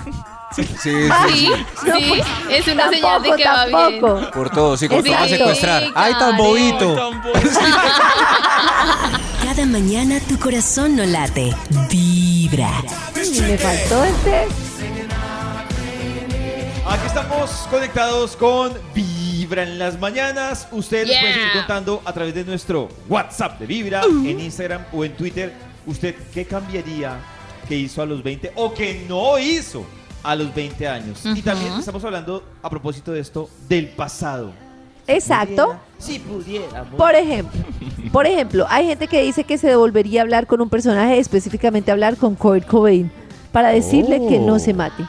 Sí, 0.55 0.63
sí, 0.63 0.91
Sí, 1.37 1.51
sí, 1.85 2.21
es 2.49 2.67
una 2.67 2.89
señal 2.89 3.21
de 3.21 3.31
que 3.35 3.43
va 3.45 3.65
bien. 3.89 4.01
por 4.33 4.49
todo. 4.49 4.75
Sí, 4.77 4.87
como 4.87 5.03
Sí, 5.03 5.09
te 5.09 5.15
va 5.15 5.21
a 5.21 5.27
secuestrar. 5.27 5.83
¡Ay, 5.93 6.13
tan 6.17 6.35
bobito! 6.37 6.95
Cada 9.59 9.71
mañana 9.71 10.21
tu 10.21 10.39
corazón 10.39 10.95
no 10.95 11.03
late, 11.03 11.53
vibra. 11.91 12.81
Y 13.13 13.41
me 13.41 13.57
faltó 13.57 14.05
este. 14.05 14.47
Aquí 16.87 17.05
estamos 17.05 17.49
conectados 17.69 18.37
con 18.37 18.71
Vibra 18.95 19.63
en 19.63 19.77
las 19.77 19.99
mañanas. 19.99 20.69
Ustedes 20.71 21.07
pueden 21.07 21.33
seguir 21.33 21.51
contando 21.51 22.01
a 22.05 22.13
través 22.13 22.35
de 22.35 22.45
nuestro 22.45 22.87
WhatsApp 23.09 23.59
de 23.59 23.65
Vibra, 23.65 24.03
en 24.05 24.39
Instagram 24.39 24.85
o 24.93 25.03
en 25.03 25.13
Twitter. 25.17 25.53
¿Usted 25.85 26.15
qué 26.33 26.45
cambiaría 26.45 27.19
que 27.67 27.75
hizo 27.75 28.01
a 28.01 28.05
los 28.05 28.23
20 28.23 28.53
o 28.55 28.73
que 28.73 29.05
no 29.09 29.37
hizo 29.37 29.85
a 30.23 30.35
los 30.35 30.55
20 30.55 30.87
años? 30.87 31.19
Y 31.25 31.41
también 31.41 31.73
estamos 31.73 32.01
hablando, 32.05 32.45
a 32.63 32.69
propósito 32.69 33.11
de 33.11 33.19
esto, 33.19 33.49
del 33.67 33.89
pasado. 33.89 34.53
Exacto. 35.09 35.75
Si 35.97 36.19
pudiéramos. 36.19 36.95
Por 36.97 37.13
ejemplo, 37.15 37.59
por 38.11 38.25
ejemplo, 38.25 38.65
hay 38.69 38.87
gente 38.87 39.07
que 39.07 39.21
dice 39.21 39.43
que 39.43 39.57
se 39.57 39.67
devolvería 39.67 40.21
a 40.21 40.23
hablar 40.23 40.47
con 40.47 40.61
un 40.61 40.69
personaje, 40.69 41.19
específicamente 41.19 41.91
hablar 41.91 42.15
con 42.17 42.35
Kurt 42.35 42.65
Cobain, 42.65 43.11
para 43.51 43.69
decirle 43.69 44.25
que 44.27 44.39
no 44.39 44.59
se 44.59 44.73
mate. 44.73 45.03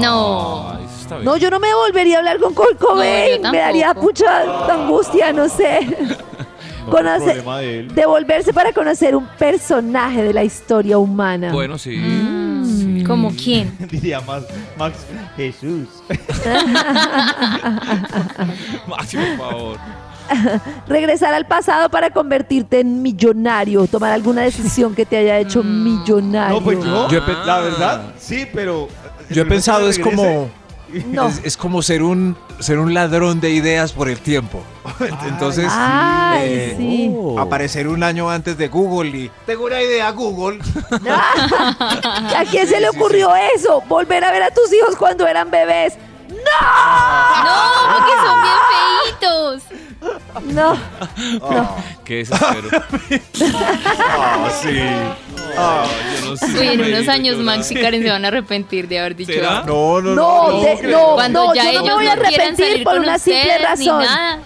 No. 0.00 0.70
Ay, 0.70 0.84
eso 0.84 1.00
está 1.02 1.14
bien. 1.16 1.24
No, 1.24 1.36
yo 1.36 1.50
no 1.50 1.60
me 1.60 1.72
volvería 1.74 2.16
a 2.16 2.18
hablar 2.18 2.38
con 2.38 2.54
Kurt 2.54 2.78
Cobain. 2.78 3.42
me 3.50 3.58
daría 3.58 3.94
mucha 3.94 4.72
angustia, 4.72 5.32
no 5.32 5.48
sé. 5.48 5.80
No, 6.88 6.94
Conocer- 6.94 7.42
problema 7.42 7.58
de. 7.58 7.82
Devolverse 7.94 8.54
para 8.54 8.72
conocer 8.72 9.14
un 9.14 9.26
personaje 9.38 10.22
de 10.22 10.32
la 10.32 10.42
historia 10.42 10.96
humana. 10.96 11.52
Bueno, 11.52 11.76
sí. 11.76 11.98
Mm, 11.98 12.27
¿Como 13.08 13.30
quién? 13.32 13.74
Diría 13.90 14.20
más 14.20 14.44
Max 14.76 14.98
Jesús. 15.36 15.88
Máximo, 18.86 19.22
por 19.36 19.50
favor. 19.50 19.76
Regresar 20.86 21.32
al 21.32 21.46
pasado 21.46 21.88
para 21.88 22.10
convertirte 22.10 22.80
en 22.80 23.00
millonario. 23.02 23.86
Tomar 23.86 24.12
alguna 24.12 24.42
decisión 24.42 24.94
que 24.94 25.06
te 25.06 25.16
haya 25.16 25.38
hecho 25.38 25.62
millonario. 25.62 26.58
No, 26.58 26.64
pues 26.64 26.78
yo, 26.84 27.08
Yo 27.08 27.18
he 27.18 27.22
pe- 27.22 27.32
la 27.46 27.58
verdad, 27.60 28.12
sí, 28.18 28.46
pero... 28.52 28.88
Yo 29.30 29.42
he 29.42 29.46
pensado, 29.46 29.88
es 29.90 29.98
como, 29.98 30.48
No. 31.06 31.28
es, 31.28 31.40
es 31.44 31.56
como 31.56 31.82
ser 31.82 32.02
un, 32.02 32.36
ser 32.60 32.78
un 32.78 32.94
ladrón 32.94 33.40
de 33.40 33.50
ideas 33.50 33.92
por 33.92 34.08
el 34.08 34.20
tiempo. 34.20 34.62
Entonces, 35.26 35.70
Ay, 35.70 36.48
eh, 36.50 36.74
sí. 36.78 37.14
aparecer 37.38 37.88
un 37.88 38.02
año 38.02 38.30
antes 38.30 38.56
de 38.56 38.68
Google 38.68 39.10
y... 39.10 39.30
Tengo 39.46 39.66
una 39.66 39.82
idea, 39.82 40.10
Google. 40.12 40.60
¿A 41.10 42.44
quién 42.50 42.66
se 42.66 42.80
le 42.80 42.88
ocurrió 42.88 43.32
eso? 43.54 43.82
Volver 43.88 44.24
a 44.24 44.32
ver 44.32 44.42
a 44.42 44.50
tus 44.50 44.72
hijos 44.72 44.96
cuando 44.96 45.26
eran 45.26 45.50
bebés. 45.50 45.94
No, 46.28 47.94
porque 47.94 48.12
son 48.24 48.42
bien 48.42 48.58
feitos. 49.20 49.62
No. 50.44 50.78
Qué 52.04 52.16
desespero. 52.16 52.68
Ah, 54.08 54.48
sí. 54.62 54.68
Yo 54.74 56.30
no 56.30 56.36
sé, 56.36 56.46
Uy, 56.60 56.66
en 56.68 56.80
unos 56.80 57.08
años 57.08 57.36
Max 57.38 57.70
y. 57.70 57.74
Karen 57.74 58.02
se 58.02 58.10
van 58.10 58.24
a 58.24 58.28
arrepentir 58.28 58.86
de 58.86 58.98
haber 59.00 59.16
dicho 59.16 59.32
¿Será? 59.32 59.62
No, 59.66 60.00
no, 60.00 60.14
No, 60.14 60.50
no. 60.52 60.60
de- 60.60 60.82
no, 60.88 61.14
Cuando 61.14 61.46
no, 61.46 61.54
ya 61.54 61.72
yo 61.72 61.80
no 61.80 61.86
me 61.86 61.94
voy 61.94 62.06
a 62.06 62.14
no 62.16 62.22
arrepentir 62.22 62.84
por 62.84 62.98
una 62.98 63.18
simple 63.18 63.58
razón. 63.58 64.04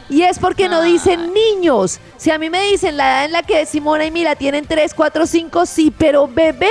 Y 0.09 0.23
es 0.23 0.38
porque 0.38 0.68
no 0.68 0.80
dicen 0.82 1.32
niños. 1.35 2.00
Si 2.16 2.30
a 2.30 2.38
mí 2.38 2.49
me 2.49 2.62
dicen 2.71 2.97
la 2.97 3.11
edad 3.11 3.25
en 3.26 3.32
la 3.32 3.42
que 3.42 3.66
Simona 3.66 4.06
y 4.06 4.11
Mila 4.11 4.37
tienen 4.37 4.64
3, 4.66 4.94
4, 4.94 5.26
5, 5.26 5.66
sí, 5.66 5.92
pero 5.97 6.26
bebés. 6.28 6.71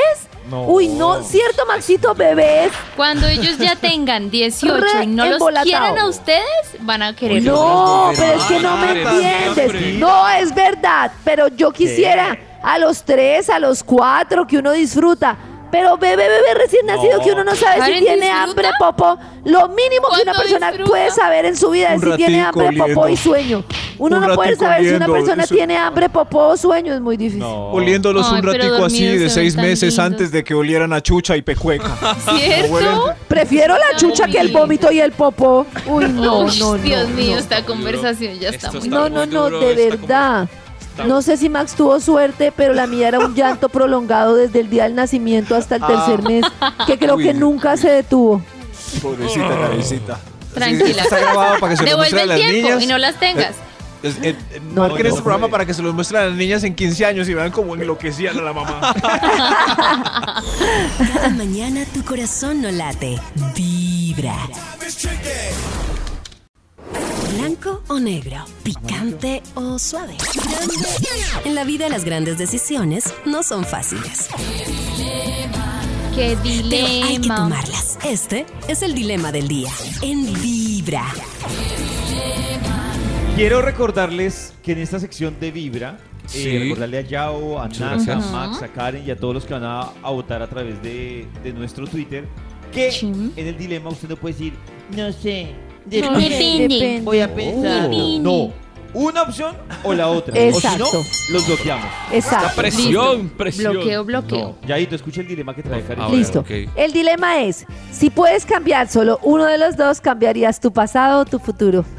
No. 0.50 0.66
Uy, 0.66 0.88
no, 0.88 1.24
¿cierto, 1.24 1.66
Maxito? 1.66 2.14
Bebés. 2.14 2.72
Cuando 2.96 3.28
ellos 3.28 3.58
ya 3.58 3.76
tengan 3.76 4.30
18 4.30 4.78
Re 4.78 5.04
y 5.04 5.08
no 5.08 5.26
los 5.26 5.42
quieran 5.64 5.98
a 5.98 6.08
ustedes, 6.08 6.44
van 6.80 7.02
a 7.04 7.16
querer. 7.16 7.44
No, 7.44 8.12
pero 8.16 8.40
es 8.40 8.44
que 8.46 8.60
no 8.60 8.78
me 8.78 9.02
entiendes. 9.02 10.00
No, 10.00 10.30
es 10.30 10.54
verdad. 10.54 11.12
Pero 11.24 11.48
yo 11.48 11.72
quisiera 11.72 12.38
a 12.64 12.78
los 12.78 13.04
3, 13.04 13.50
a 13.50 13.60
los 13.60 13.84
4, 13.84 14.48
que 14.48 14.58
uno 14.58 14.72
disfruta. 14.72 15.38
Pero 15.72 15.98
bebé, 15.98 16.28
bebé 16.28 16.54
recién 16.56 16.86
nacido, 16.86 17.22
que 17.22 17.32
uno 17.32 17.44
no 17.46 17.56
sabe 17.56 17.76
si 17.76 17.80
Karen, 17.80 18.00
tiene 18.04 18.26
¿disfruta? 18.28 18.44
hambre, 18.44 18.68
popó. 18.78 19.18
Lo 19.46 19.70
mínimo 19.70 20.08
que 20.16 20.22
una 20.24 20.34
¿Cuándo 20.34 20.42
persona 20.42 20.68
disfruta? 20.68 20.90
puede 20.92 21.12
saber 21.12 21.46
en 21.46 21.56
su 21.56 21.70
vida 21.70 21.94
es 21.96 22.04
Un 22.04 22.12
si 22.12 22.18
tiene 22.18 22.44
ratico 22.44 22.62
hambre, 22.62 22.78
popó 22.94 23.08
y 23.10 23.18
sueño. 23.18 23.64
Uno 23.98 24.18
Un 24.18 24.28
no 24.28 24.36
puede 24.36 24.50
ratico 24.52 24.66
saber 24.66 24.82
si 24.82 24.88
una 24.90 24.96
oliendo, 24.98 25.14
persona 25.14 25.44
eso- 25.44 25.56
tiene 25.56 25.78
hambre, 25.78 26.10
popó 26.10 26.48
o 26.50 26.58
sueño. 26.58 26.94
Es 26.94 27.00
muy 27.02 27.16
difícil. 27.18 27.40
No. 27.40 27.72
Oliéndolos 27.72 28.28
Ay, 28.30 28.36
un 28.36 28.42
pero 28.42 28.54
ratico 28.54 28.86
así 28.86 29.06
dormidos 29.06 29.20
de 29.22 29.30
se 29.30 29.36
seis 29.36 29.56
tan 29.56 29.66
meses 29.66 29.82
lindos. 29.94 30.00
antes 30.06 30.32
de 30.32 30.44
que 30.44 30.54
olieran 30.54 30.92
a 30.94 31.02
chucha 31.02 31.38
y 31.38 31.42
pecueca. 31.42 31.96
¿Cierto? 32.38 33.14
Prefiero 33.28 33.76
la 33.78 33.98
chucha 33.98 34.28
que 34.28 34.40
el 34.40 34.50
vómito 34.52 34.92
y 34.92 35.00
el 35.00 35.12
popó. 35.14 35.66
Uy, 35.86 36.06
no, 36.10 36.40
Uy, 36.42 36.60
no, 36.60 36.76
no. 36.76 36.84
Dios 36.84 37.08
mío, 37.10 37.34
no. 37.36 37.40
esta 37.40 37.64
conversación 37.66 38.38
ya 38.40 38.50
está 38.50 38.68
Esto 38.68 38.80
muy... 38.80 38.88
está 38.90 39.00
No, 39.00 39.10
no, 39.10 39.26
muy 39.26 39.28
no, 39.34 39.44
duro, 39.50 39.60
de 39.62 39.88
está 39.88 39.96
verdad. 39.98 40.50
No 41.08 41.22
sé 41.22 41.38
si 41.38 41.50
Max 41.50 41.74
tuvo 41.76 42.00
suerte, 42.00 42.52
pero 42.56 42.74
la 42.74 42.86
mía 42.88 43.08
era 43.08 43.20
un 43.20 43.34
llanto 43.34 43.70
prolongado 43.74 44.36
desde 44.36 44.60
el 44.60 44.70
día 44.70 44.84
del 44.84 44.96
nacimiento 44.96 45.56
hasta 45.56 45.76
el 45.78 45.86
tercer 45.86 46.22
mes, 46.24 46.46
que 46.86 46.98
creo 47.00 47.16
Uy. 47.16 47.24
que 47.24 47.34
nunca 47.34 47.76
se 47.78 47.90
detuvo. 47.90 48.42
Pobrecita, 49.02 49.48
cabecita. 49.50 50.20
Tranquila. 50.54 51.04
Está 51.04 51.20
grabado 51.20 51.60
para 51.60 51.72
que 51.72 51.78
se 51.78 51.84
lo 51.84 51.90
Devuelve 51.92 52.22
el 52.24 52.28
las 52.30 52.38
tiempo 52.38 52.68
niñas. 52.68 52.84
y 52.84 52.88
no 52.88 52.98
las 52.98 53.20
tengas. 53.20 53.52
Es- 54.04 54.16
eh, 54.24 54.36
eh, 54.52 54.60
No, 54.74 54.82
marquen 54.82 55.04
no 55.04 55.10
este 55.10 55.22
programa 55.22 55.48
para 55.48 55.66
que 55.66 55.74
se 55.74 55.82
los 55.84 55.94
muestre 55.94 56.18
a 56.18 56.26
las 56.26 56.34
niñas 56.36 56.64
en 56.64 56.74
15 56.76 57.06
años 57.06 57.30
y 57.30 57.34
vean 57.36 57.52
cómo 57.52 57.76
enloquecían 57.76 58.38
a 58.38 58.42
la 58.42 58.52
mamá. 58.52 58.94
Cada 61.14 61.30
mañana 61.30 61.86
tu 61.94 62.04
corazón 62.04 62.62
no 62.64 62.72
late, 62.72 63.18
vibra. 63.56 64.36
Blanco 67.34 67.82
o 67.88 68.00
negro, 68.00 68.38
picante 68.64 69.42
o 69.56 69.80
suave. 69.80 70.16
En 71.46 71.56
la 71.56 71.64
vida 71.64 71.88
las 71.90 72.04
grandes 72.04 72.38
decisiones 72.38 73.14
no 73.26 73.44
son 73.44 73.64
fáciles. 73.64 74.28
Qué 76.16 76.38
Pero 76.44 76.86
hay 76.88 77.04
que 77.16 77.20
dilema. 77.20 77.36
tomarlas. 77.36 77.98
Este 78.04 78.46
es 78.68 78.82
el 78.82 78.94
dilema 78.94 79.32
del 79.32 79.48
día. 79.48 79.70
En 80.02 80.34
Vibra. 80.42 81.06
Quiero 83.36 83.62
recordarles 83.62 84.54
que 84.62 84.74
en 84.74 84.80
esta 84.80 85.00
sección 85.00 85.38
de 85.40 85.52
Vibra, 85.52 85.98
eh, 86.34 86.60
recordarle 86.64 86.98
a 86.98 87.02
Yao, 87.02 87.60
a 87.60 87.68
Muchas 87.68 88.06
Nata, 88.06 88.14
a. 88.28 88.32
Max, 88.32 88.62
a 88.62 88.68
Karen 88.68 89.04
y 89.08 89.12
a 89.12 89.16
todos 89.16 89.34
los 89.34 89.46
que 89.46 89.54
van 89.54 89.64
a, 89.64 89.82
a 90.04 90.12
votar 90.12 90.42
a 90.42 90.48
través 90.50 90.82
de, 90.84 91.26
de 91.44 91.54
nuestro 91.54 91.88
Twitter, 91.88 92.28
que 92.74 92.92
Sí. 92.92 93.08
en 93.36 93.48
el 93.48 93.58
dilema 93.58 93.90
usted 93.90 94.10
no 94.10 94.18
puede 94.18 94.34
decir, 94.34 94.54
no 94.96 95.12
sé, 95.14 95.54
depende. 95.86 96.30
Depende. 96.68 97.02
voy 97.04 97.20
a 97.22 97.34
pensar. 97.34 97.90
Oh. 97.92 98.20
No, 98.20 98.54
una 98.94 99.22
opción 99.24 99.56
o 99.84 99.94
la 99.94 100.10
otra. 100.10 100.38
Exacto. 100.38 100.84
O 100.86 101.04
si 101.04 101.32
no, 101.32 101.34
los 101.38 101.48
bloqueamos. 101.48 101.86
Exacto. 102.12 102.50
Presión, 102.56 103.30
presión. 103.30 103.74
Bloqueo, 103.74 104.04
bloqueo. 104.04 104.56
No, 104.62 104.68
Yaito, 104.68 104.96
escucha 104.96 105.22
el 105.22 105.28
dilema 105.28 105.56
que 105.56 105.64
trae 105.64 105.82
Karen. 105.84 106.04
A 106.04 106.08
ver, 106.08 106.18
Listo. 106.18 106.40
ok. 106.42 106.50
El 106.76 106.92
dilema 106.92 107.42
es, 107.42 107.66
si 107.92 108.10
puedes 108.10 108.46
cambiar 108.46 108.90
solo 108.90 109.20
uno 109.24 109.46
de 109.46 109.58
los 109.58 109.78
dos, 109.78 110.02
¿cambiarías 110.02 110.60
tu 110.60 110.72
pasado 110.74 111.22
o 111.22 111.26
tu 111.26 111.40
futuro? 111.40 111.86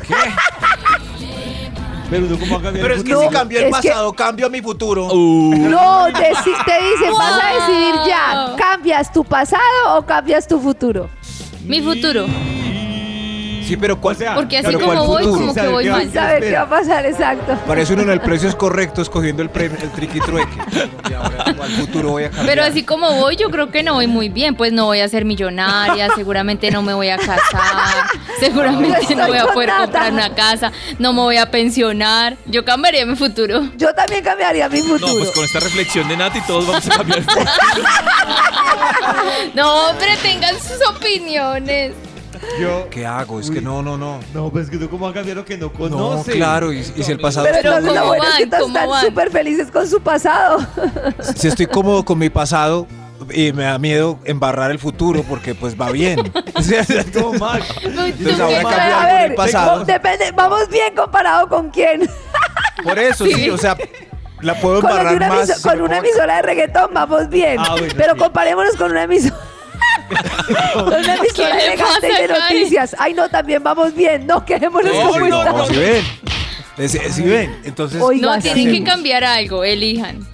Pero 2.10 2.26
uno 2.26 2.38
cómo 2.38 2.60
Pero 2.60 2.94
es 2.94 3.02
que 3.04 3.10
No, 3.10 3.22
si 3.22 3.28
cambio 3.28 3.58
el 3.58 3.64
que- 3.64 3.70
pasado, 3.70 4.12
cambio 4.12 4.50
mi 4.50 4.60
futuro. 4.60 5.06
Uh, 5.06 5.54
No, 5.56 6.08
deci- 6.08 6.64
te 6.66 6.84
dicen, 6.84 7.14
vas 7.16 7.40
a 7.42 7.54
decidir 7.54 7.94
ya. 8.06 8.54
¿cambias 8.58 9.10
tu 9.10 9.24
pasado 9.24 9.62
o 9.96 10.02
cambias 10.04 10.46
tu 10.46 10.60
futuro? 10.60 11.08
Mi 11.64 11.80
futuro. 11.80 12.26
Sí, 13.72 13.78
pero 13.78 13.98
¿cuál 13.98 14.14
sea, 14.14 14.34
Porque 14.34 14.58
así 14.58 14.70
como 14.74 14.84
¿cuál 14.84 14.98
voy, 14.98 15.22
futuro? 15.22 15.40
como 15.40 15.54
que 15.54 15.60
¿Sabe 15.60 15.72
voy 15.72 15.88
mal. 15.88 16.12
¿Sabes 16.12 16.44
qué 16.44 16.52
va 16.52 16.60
a 16.60 16.68
pasar? 16.68 17.06
Exacto. 17.06 17.58
Parece 17.66 17.94
uno 17.94 18.02
en 18.02 18.10
el 18.10 18.20
precio 18.20 18.50
es 18.50 18.54
correcto 18.54 19.00
escogiendo 19.00 19.42
el 19.42 19.48
premio, 19.48 19.78
el 19.80 19.90
triqui-trueque. 19.92 20.90
Y 21.10 21.14
ahora, 21.14 21.44
¿cuál 21.56 21.70
futuro 21.70 22.10
voy 22.10 22.24
a 22.24 22.30
cambiar? 22.30 22.46
Pero 22.46 22.64
así 22.64 22.82
como 22.82 23.14
voy, 23.14 23.36
yo 23.36 23.50
creo 23.50 23.70
que 23.70 23.82
no 23.82 23.94
voy 23.94 24.06
muy 24.06 24.28
bien. 24.28 24.56
Pues 24.56 24.74
no 24.74 24.84
voy 24.84 25.00
a 25.00 25.08
ser 25.08 25.24
millonaria, 25.24 26.10
seguramente 26.14 26.70
no 26.70 26.82
me 26.82 26.92
voy 26.92 27.08
a 27.08 27.16
casar, 27.16 27.40
seguramente 28.38 29.14
no 29.14 29.26
voy 29.26 29.38
a 29.38 29.46
poder 29.46 29.70
comprar 29.78 30.12
una 30.12 30.34
casa, 30.34 30.70
no 30.98 31.14
me 31.14 31.20
voy 31.22 31.38
a 31.38 31.50
pensionar. 31.50 32.36
Yo 32.44 32.66
cambiaría 32.66 33.06
mi 33.06 33.16
futuro. 33.16 33.70
Yo 33.78 33.94
también 33.94 34.22
cambiaría 34.22 34.68
mi 34.68 34.80
no, 34.80 34.84
futuro. 34.84 35.14
pues 35.16 35.30
con 35.30 35.44
esta 35.44 35.60
reflexión 35.60 36.06
de 36.08 36.16
Nati 36.18 36.42
todos 36.42 36.66
vamos 36.66 36.86
a 36.86 36.96
cambiar. 36.98 37.22
No, 39.54 39.88
hombre, 39.88 40.16
tengan 40.22 40.54
sus 40.58 40.86
opiniones. 40.88 41.92
Yo, 42.60 42.88
¿Qué 42.90 43.06
hago? 43.06 43.40
Es 43.40 43.50
que 43.50 43.60
no, 43.60 43.82
no, 43.82 43.96
no. 43.96 44.20
no, 44.34 44.50
pues 44.50 44.68
que 44.70 44.76
tú 44.76 44.88
cómo 44.88 45.04
va 45.06 45.10
a 45.10 45.14
cambiar 45.14 45.36
lo 45.38 45.44
que 45.44 45.56
no 45.56 45.66
No, 45.66 45.72
conoce. 45.72 46.32
claro, 46.32 46.72
y, 46.72 46.78
y 46.80 47.02
si 47.02 47.12
el 47.12 47.18
pasado... 47.18 47.46
Pero 47.46 47.58
Pero 47.62 47.76
entonces 47.78 47.94
lo 47.94 48.00
¿cómo 48.00 48.08
bueno 48.08 48.24
es 48.28 48.36
que 48.36 48.46
van? 48.46 48.50
todos 48.50 48.62
¿Cómo 48.72 48.94
están 48.96 49.08
súper 49.08 49.30
felices 49.30 49.70
con 49.70 49.88
su 49.88 50.00
pasado. 50.00 50.58
Si 51.36 51.48
estoy 51.48 51.66
cómodo 51.66 52.04
con 52.04 52.18
mi 52.18 52.28
pasado 52.30 52.86
y 53.32 53.52
me 53.52 53.64
da 53.64 53.78
miedo 53.78 54.18
embarrar 54.24 54.70
el 54.70 54.78
futuro 54.78 55.22
porque 55.28 55.54
pues 55.54 55.80
va 55.80 55.90
bien. 55.90 56.18
No, 57.14 57.32
Max. 57.34 57.66
Entonces 57.82 58.40
ahora 58.40 58.62
cambiar 58.62 58.92
con 58.92 59.04
ver, 59.06 59.30
el 59.30 59.34
pasado. 59.34 59.84
depende, 59.84 60.32
vamos 60.32 60.68
bien 60.68 60.94
comparado 60.94 61.48
con 61.48 61.70
quién. 61.70 62.08
Por 62.84 62.98
eso, 62.98 63.24
sí, 63.24 63.50
o 63.50 63.58
sea, 63.58 63.76
la 64.40 64.54
puedo 64.60 64.80
Con, 64.80 64.90
los 64.90 64.98
embarrar 64.98 65.16
una, 65.16 65.28
más. 65.28 65.60
con 65.60 65.80
una 65.80 65.98
emisora 65.98 66.36
de 66.36 66.42
reggaetón 66.42 66.90
vamos 66.92 67.28
bien. 67.28 67.56
Ah, 67.58 67.72
bueno, 67.72 67.92
pero 67.96 68.12
sí. 68.14 68.18
comparémonos 68.20 68.76
con 68.76 68.90
una 68.90 69.02
emisora. 69.04 69.36
Una 70.86 70.98
de 72.00 72.28
noticias. 72.28 72.96
Ay, 72.98 73.14
no, 73.14 73.28
también 73.28 73.62
vamos 73.62 73.94
bien. 73.94 74.26
No, 74.26 74.44
quedémonos 74.44 74.92
No, 74.94 75.08
como 75.12 75.28
no, 75.28 75.38
estamos. 75.38 75.68
No, 75.68 75.74
si 75.74 75.80
ven. 75.80 76.04
Es- 76.78 76.92
si 77.14 77.22
ven. 77.22 77.56
Entonces, 77.64 78.00
Oiga, 78.00 78.36
No, 78.36 78.42
tienen 78.42 78.72
que 78.72 78.82
cambiar 78.84 79.24
algo, 79.24 79.64
elijan. 79.64 80.26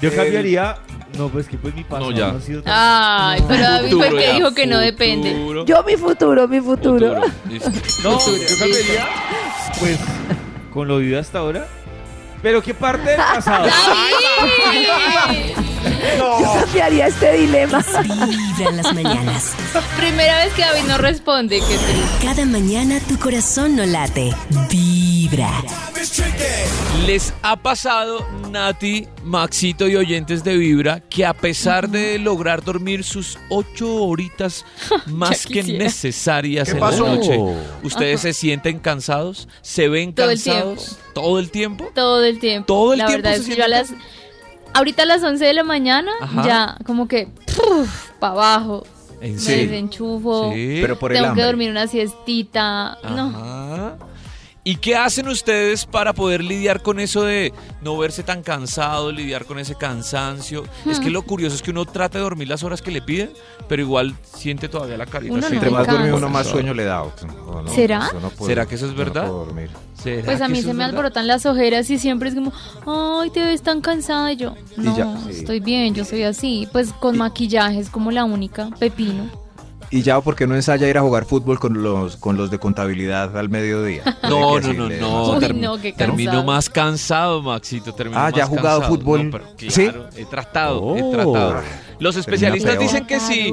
Yo 0.00 0.14
cambiaría. 0.14 0.76
No, 1.16 1.28
pues 1.30 1.46
que 1.48 1.56
pues 1.56 1.74
mi 1.74 1.82
pasado 1.82 2.10
No, 2.10 2.16
ya. 2.16 2.28
ha 2.28 2.40
sido 2.42 2.62
tan- 2.62 2.74
Ay, 2.76 3.42
pero 3.48 3.62
David 3.62 3.92
fue 3.96 4.08
el 4.08 4.18
que 4.18 4.32
dijo 4.34 4.52
que 4.54 4.66
no 4.66 4.78
depende. 4.78 5.30
futuro, 5.32 5.64
Yo 5.64 5.82
mi 5.84 5.96
futuro, 5.96 6.46
mi 6.48 6.60
futuro. 6.60 7.14
No, 7.14 8.18
yo 8.18 8.58
cambiaría. 8.58 9.06
Pues 9.78 9.98
con 10.74 10.88
lo 10.88 10.98
vivido 10.98 11.18
hasta 11.20 11.38
ahora. 11.38 11.66
Pero 12.42 12.60
qué 12.62 12.74
parte 12.74 13.10
del 13.12 13.16
pasado. 13.16 13.66
¡Ay! 15.26 15.45
Cambiaría 16.76 17.06
este 17.06 17.32
dilema. 17.32 17.82
Vibra 18.02 18.68
en 18.70 18.76
las 18.76 18.94
mañanas. 18.94 19.54
Primera 19.96 20.44
vez 20.44 20.52
que 20.52 20.60
David 20.60 20.82
no 20.86 20.98
responde, 20.98 21.60
qué. 21.60 21.78
Cada 22.22 22.44
mañana 22.44 23.00
tu 23.08 23.18
corazón 23.18 23.76
no 23.76 23.86
late. 23.86 24.34
Vibra. 24.68 25.50
¿Les 27.06 27.32
ha 27.40 27.56
pasado, 27.56 28.26
Nati, 28.50 29.08
Maxito 29.24 29.88
y 29.88 29.96
oyentes 29.96 30.44
de 30.44 30.58
Vibra, 30.58 31.00
que 31.00 31.24
a 31.24 31.32
pesar 31.32 31.88
de 31.88 32.18
lograr 32.18 32.62
dormir 32.62 33.04
sus 33.04 33.38
ocho 33.48 33.94
horitas 34.04 34.66
más 35.06 35.46
que 35.46 35.62
necesarias 35.62 36.68
¿Qué 36.68 36.74
en 36.74 36.80
pasó? 36.80 37.06
la 37.06 37.14
noche, 37.14 37.38
ustedes 37.84 38.20
se 38.20 38.34
sienten 38.34 38.80
cansados? 38.80 39.48
¿Se 39.62 39.88
ven 39.88 40.14
Todo 40.14 40.30
el 40.30 40.36
cansados 40.42 40.98
todo 41.16 41.38
el 41.38 41.50
tiempo? 41.50 41.90
Todo 41.94 42.22
el 42.26 42.38
tiempo. 42.38 42.66
Todo 42.66 42.92
el 42.92 42.98
La 42.98 43.06
tiempo 43.06 43.22
verdad 43.22 43.36
se 43.36 43.42
es 43.44 43.48
que 43.48 43.56
yo 43.56 43.64
a 43.64 43.68
las. 43.68 43.88
Ahorita 44.76 45.04
a 45.04 45.06
las 45.06 45.22
11 45.22 45.44
de 45.44 45.54
la 45.54 45.64
mañana, 45.64 46.12
Ajá. 46.20 46.44
ya 46.44 46.76
como 46.84 47.08
que. 47.08 47.28
para 48.20 48.32
abajo. 48.34 48.84
¿En 49.20 49.34
Me 49.34 49.38
serio? 49.40 49.70
desenchufo. 49.70 50.52
Sí. 50.52 50.78
pero 50.82 50.98
por 50.98 51.12
el 51.12 51.22
Tengo 51.22 51.34
que 51.34 51.42
dormir 51.42 51.70
una 51.70 51.86
siestita. 51.86 52.98
No. 53.14 53.32
¿Y 54.68 54.76
qué 54.78 54.96
hacen 54.96 55.28
ustedes 55.28 55.86
para 55.86 56.12
poder 56.12 56.42
lidiar 56.42 56.82
con 56.82 56.98
eso 56.98 57.22
de 57.22 57.52
no 57.82 57.96
verse 57.96 58.24
tan 58.24 58.42
cansado, 58.42 59.12
lidiar 59.12 59.44
con 59.44 59.60
ese 59.60 59.76
cansancio? 59.76 60.64
Es 60.90 60.98
Hmm. 60.98 61.04
que 61.04 61.10
lo 61.10 61.22
curioso 61.22 61.54
es 61.54 61.62
que 61.62 61.70
uno 61.70 61.84
trata 61.84 62.18
de 62.18 62.24
dormir 62.24 62.48
las 62.48 62.64
horas 62.64 62.82
que 62.82 62.90
le 62.90 63.00
piden, 63.00 63.30
pero 63.68 63.80
igual 63.80 64.16
siente 64.24 64.68
todavía 64.68 64.96
la 64.96 65.06
carita. 65.06 65.32
Uno 65.32 65.48
no 65.48 65.54
Entre 65.54 65.70
más 65.70 65.86
duerme 65.86 66.12
uno, 66.12 66.28
más 66.28 66.48
sueño 66.48 66.74
le 66.74 66.82
da. 66.84 67.04
¿O 67.04 67.12
no? 67.62 67.68
¿Será? 67.68 68.10
No 68.20 68.28
puedo- 68.30 68.46
¿Será 68.48 68.66
que 68.66 68.74
eso 68.74 68.86
es 68.86 68.90
no 68.92 68.98
verdad? 68.98 69.26
puedo 69.28 69.44
dormir. 69.46 69.70
¿Será 70.02 70.24
Pues 70.24 70.40
a 70.40 70.48
mí 70.48 70.54
se 70.56 70.60
es 70.62 70.66
me 70.66 70.72
verdad? 70.72 70.88
alborotan 70.90 71.28
las 71.28 71.46
ojeras 71.46 71.88
y 71.90 71.98
siempre 72.00 72.28
es 72.30 72.34
como, 72.34 72.52
ay, 73.22 73.30
te 73.30 73.44
ves 73.44 73.62
tan 73.62 73.80
cansada. 73.80 74.32
Y 74.32 74.36
yo, 74.36 74.56
no, 74.76 74.96
ya, 74.96 75.16
sí. 75.26 75.30
estoy 75.38 75.60
bien, 75.60 75.94
yo 75.94 76.04
soy 76.04 76.24
así. 76.24 76.66
Pues 76.72 76.92
con 76.92 77.16
maquillaje 77.16 77.78
es 77.78 77.88
como 77.88 78.10
la 78.10 78.24
única, 78.24 78.70
pepino. 78.80 79.30
Y 79.90 80.02
ya, 80.02 80.20
¿por 80.20 80.34
qué 80.34 80.46
no 80.46 80.54
ensaya 80.56 80.88
ir 80.88 80.98
a 80.98 81.00
jugar 81.00 81.24
fútbol 81.26 81.58
con 81.60 81.82
los, 81.82 82.16
con 82.16 82.36
los 82.36 82.50
de 82.50 82.58
contabilidad 82.58 83.36
al 83.38 83.48
mediodía? 83.48 84.02
No, 84.26 84.58
no, 84.58 84.72
no, 84.72 84.88
no. 84.88 85.30
Uy, 85.38 85.52
no, 85.54 85.78
termino 85.96 86.42
más 86.42 86.68
cansado, 86.68 87.42
Maxito. 87.42 87.94
termino 87.94 88.18
Ah, 88.20 88.30
¿ya 88.30 88.44
ha 88.44 88.46
jugado 88.46 88.80
cansado. 88.80 88.96
fútbol? 88.96 89.24
No, 89.26 89.30
pero 89.30 89.70
¿Sí? 89.70 89.90
he 90.16 90.24
tratado, 90.24 90.96
he 90.96 91.02
Oh. 91.02 91.10
tratado. 91.12 91.62
Los 92.00 92.16
especialistas 92.16 92.78
dicen 92.78 93.06
que 93.06 93.20
si, 93.20 93.52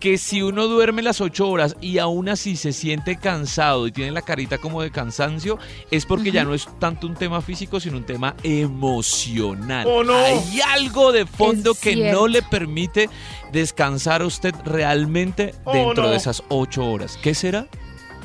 que 0.00 0.16
si 0.16 0.40
uno 0.42 0.66
duerme 0.66 1.02
las 1.02 1.20
ocho 1.20 1.48
horas 1.48 1.76
y 1.80 1.98
aún 1.98 2.30
así 2.30 2.56
se 2.56 2.72
siente 2.72 3.16
cansado 3.16 3.86
y 3.86 3.92
tiene 3.92 4.10
la 4.12 4.22
carita 4.22 4.56
como 4.58 4.80
de 4.80 4.90
cansancio, 4.90 5.58
es 5.90 6.06
porque 6.06 6.32
ya 6.32 6.42
no 6.42 6.54
es 6.54 6.66
tanto 6.78 7.06
un 7.06 7.14
tema 7.14 7.42
físico, 7.42 7.78
sino 7.78 7.98
un 7.98 8.04
tema 8.04 8.34
emocional. 8.42 9.86
Hay 10.10 10.60
algo 10.60 11.12
de 11.12 11.26
fondo 11.26 11.72
Es 11.72 11.80
que 11.80 11.92
cierto. 11.92 12.18
no 12.20 12.28
le 12.28 12.42
permite 12.42 13.10
descansar 13.52 14.22
a 14.22 14.26
usted 14.26 14.54
realmente 14.64 15.54
dentro 15.72 16.10
de 16.10 16.16
esas 16.16 16.42
ocho 16.48 16.84
horas. 16.90 17.18
¿Qué 17.22 17.34
será? 17.34 17.66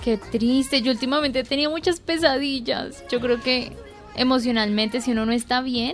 Qué 0.04 0.18
triste. 0.18 0.82
Yo 0.82 0.92
últimamente 0.92 1.44
tenido 1.44 1.72
muchas 1.72 2.00
pesadillas. 2.00 3.04
Yo 3.12 3.20
creo 3.20 3.42
que 3.42 3.74
emocionalmente, 4.16 5.02
si 5.02 5.12
uno 5.12 5.26
no 5.26 5.34
está 5.34 5.62
bien, 5.62 5.94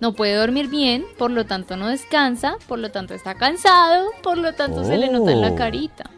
no 0.00 0.12
puede 0.14 0.34
dormir 0.34 0.68
bien, 0.68 1.04
por 1.18 1.30
lo 1.30 1.46
tanto 1.46 1.76
no 1.76 1.88
descansa, 1.88 2.56
por 2.68 2.78
lo 2.78 2.90
tanto 2.90 3.14
está 3.14 3.34
cansado, 3.34 4.10
por 4.22 4.38
lo 4.38 4.52
tanto 4.54 4.84
se 4.84 4.96
le 4.96 5.08
nota 5.10 5.32
en 5.32 5.38
Oh. 5.38 5.42
la 5.42 5.54
carita. 5.54 6.10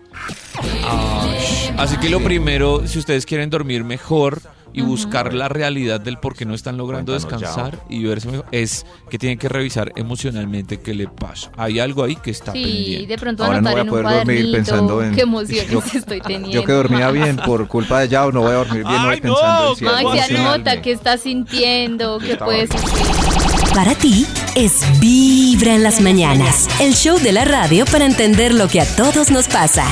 Así 1.77 1.97
que 1.99 2.09
lo 2.09 2.21
primero, 2.23 2.87
si 2.87 2.99
ustedes 2.99 3.27
quieren 3.27 3.51
dormir 3.51 3.85
mejor 3.85 4.41
y 4.77 4.83
buscar 4.83 5.35
la 5.35 5.49
realidad 5.49 6.01
del 6.01 6.19
por 6.19 6.37
qué 6.37 6.45
no 6.45 6.55
están 6.55 6.77
logrando 6.77 7.13
Cuéntanos, 7.13 7.41
descansar 7.41 7.81
y 7.89 8.05
verse 8.05 8.29
mejor, 8.31 8.47
es 8.53 8.87
que 9.11 9.19
tienen 9.19 9.39
que 9.39 9.49
revisar 9.49 9.93
emocionalmente 9.97 10.79
qué 10.81 10.95
le 10.95 11.09
pasa. 11.09 11.51
Hay 11.57 11.81
algo 11.81 12.05
ahí 12.05 12.15
que 12.17 12.31
está 12.31 12.53
Sí, 12.53 12.63
pendiente. 12.63 13.07
de 13.09 13.19
pronto 13.19 13.45
Ahora 13.45 13.61
no 13.61 13.71
voy 13.73 13.81
a 13.81 13.85
poder 13.87 14.07
dormir 14.07 14.53
pensando 14.53 15.03
en- 15.03 15.15
qué 15.15 15.23
emociones 15.23 15.71
Yo- 15.71 15.83
estoy 15.95 16.21
teniendo. 16.21 16.51
Yo 16.51 16.63
que 16.65 16.73
dormía 16.73 17.11
bien 17.11 17.37
por 17.37 17.67
culpa 17.67 18.01
de 18.01 18.09
Yao, 18.09 18.31
no 18.31 18.43
voy 18.43 18.51
a 18.51 18.55
dormir 18.55 18.85
bien 18.85 19.01
hoy 19.01 19.15
Ay, 19.15 19.21
no, 19.25 19.35
pensando 19.35 19.71
en 19.71 19.77
si 19.77 19.85
Max, 19.85 20.31
anota 20.31 20.83
qué 20.83 20.93
estás 20.93 21.23
sintiendo, 21.23 22.19
qué 22.19 22.37
puedes. 22.37 22.71
Para 23.75 23.95
ti 23.95 24.27
es 24.55 24.81
Vibra 25.01 25.75
en 25.75 25.83
las 25.83 26.01
mañanas. 26.01 26.69
El 26.81 26.95
show 26.95 27.19
de 27.19 27.33
la 27.33 27.45
radio 27.45 27.85
para 27.87 28.05
entender 28.07 28.55
lo 28.55 28.69
que 28.69 28.81
a 28.81 28.97
todos 28.97 29.31
nos 29.31 29.49
pasa. 29.49 29.87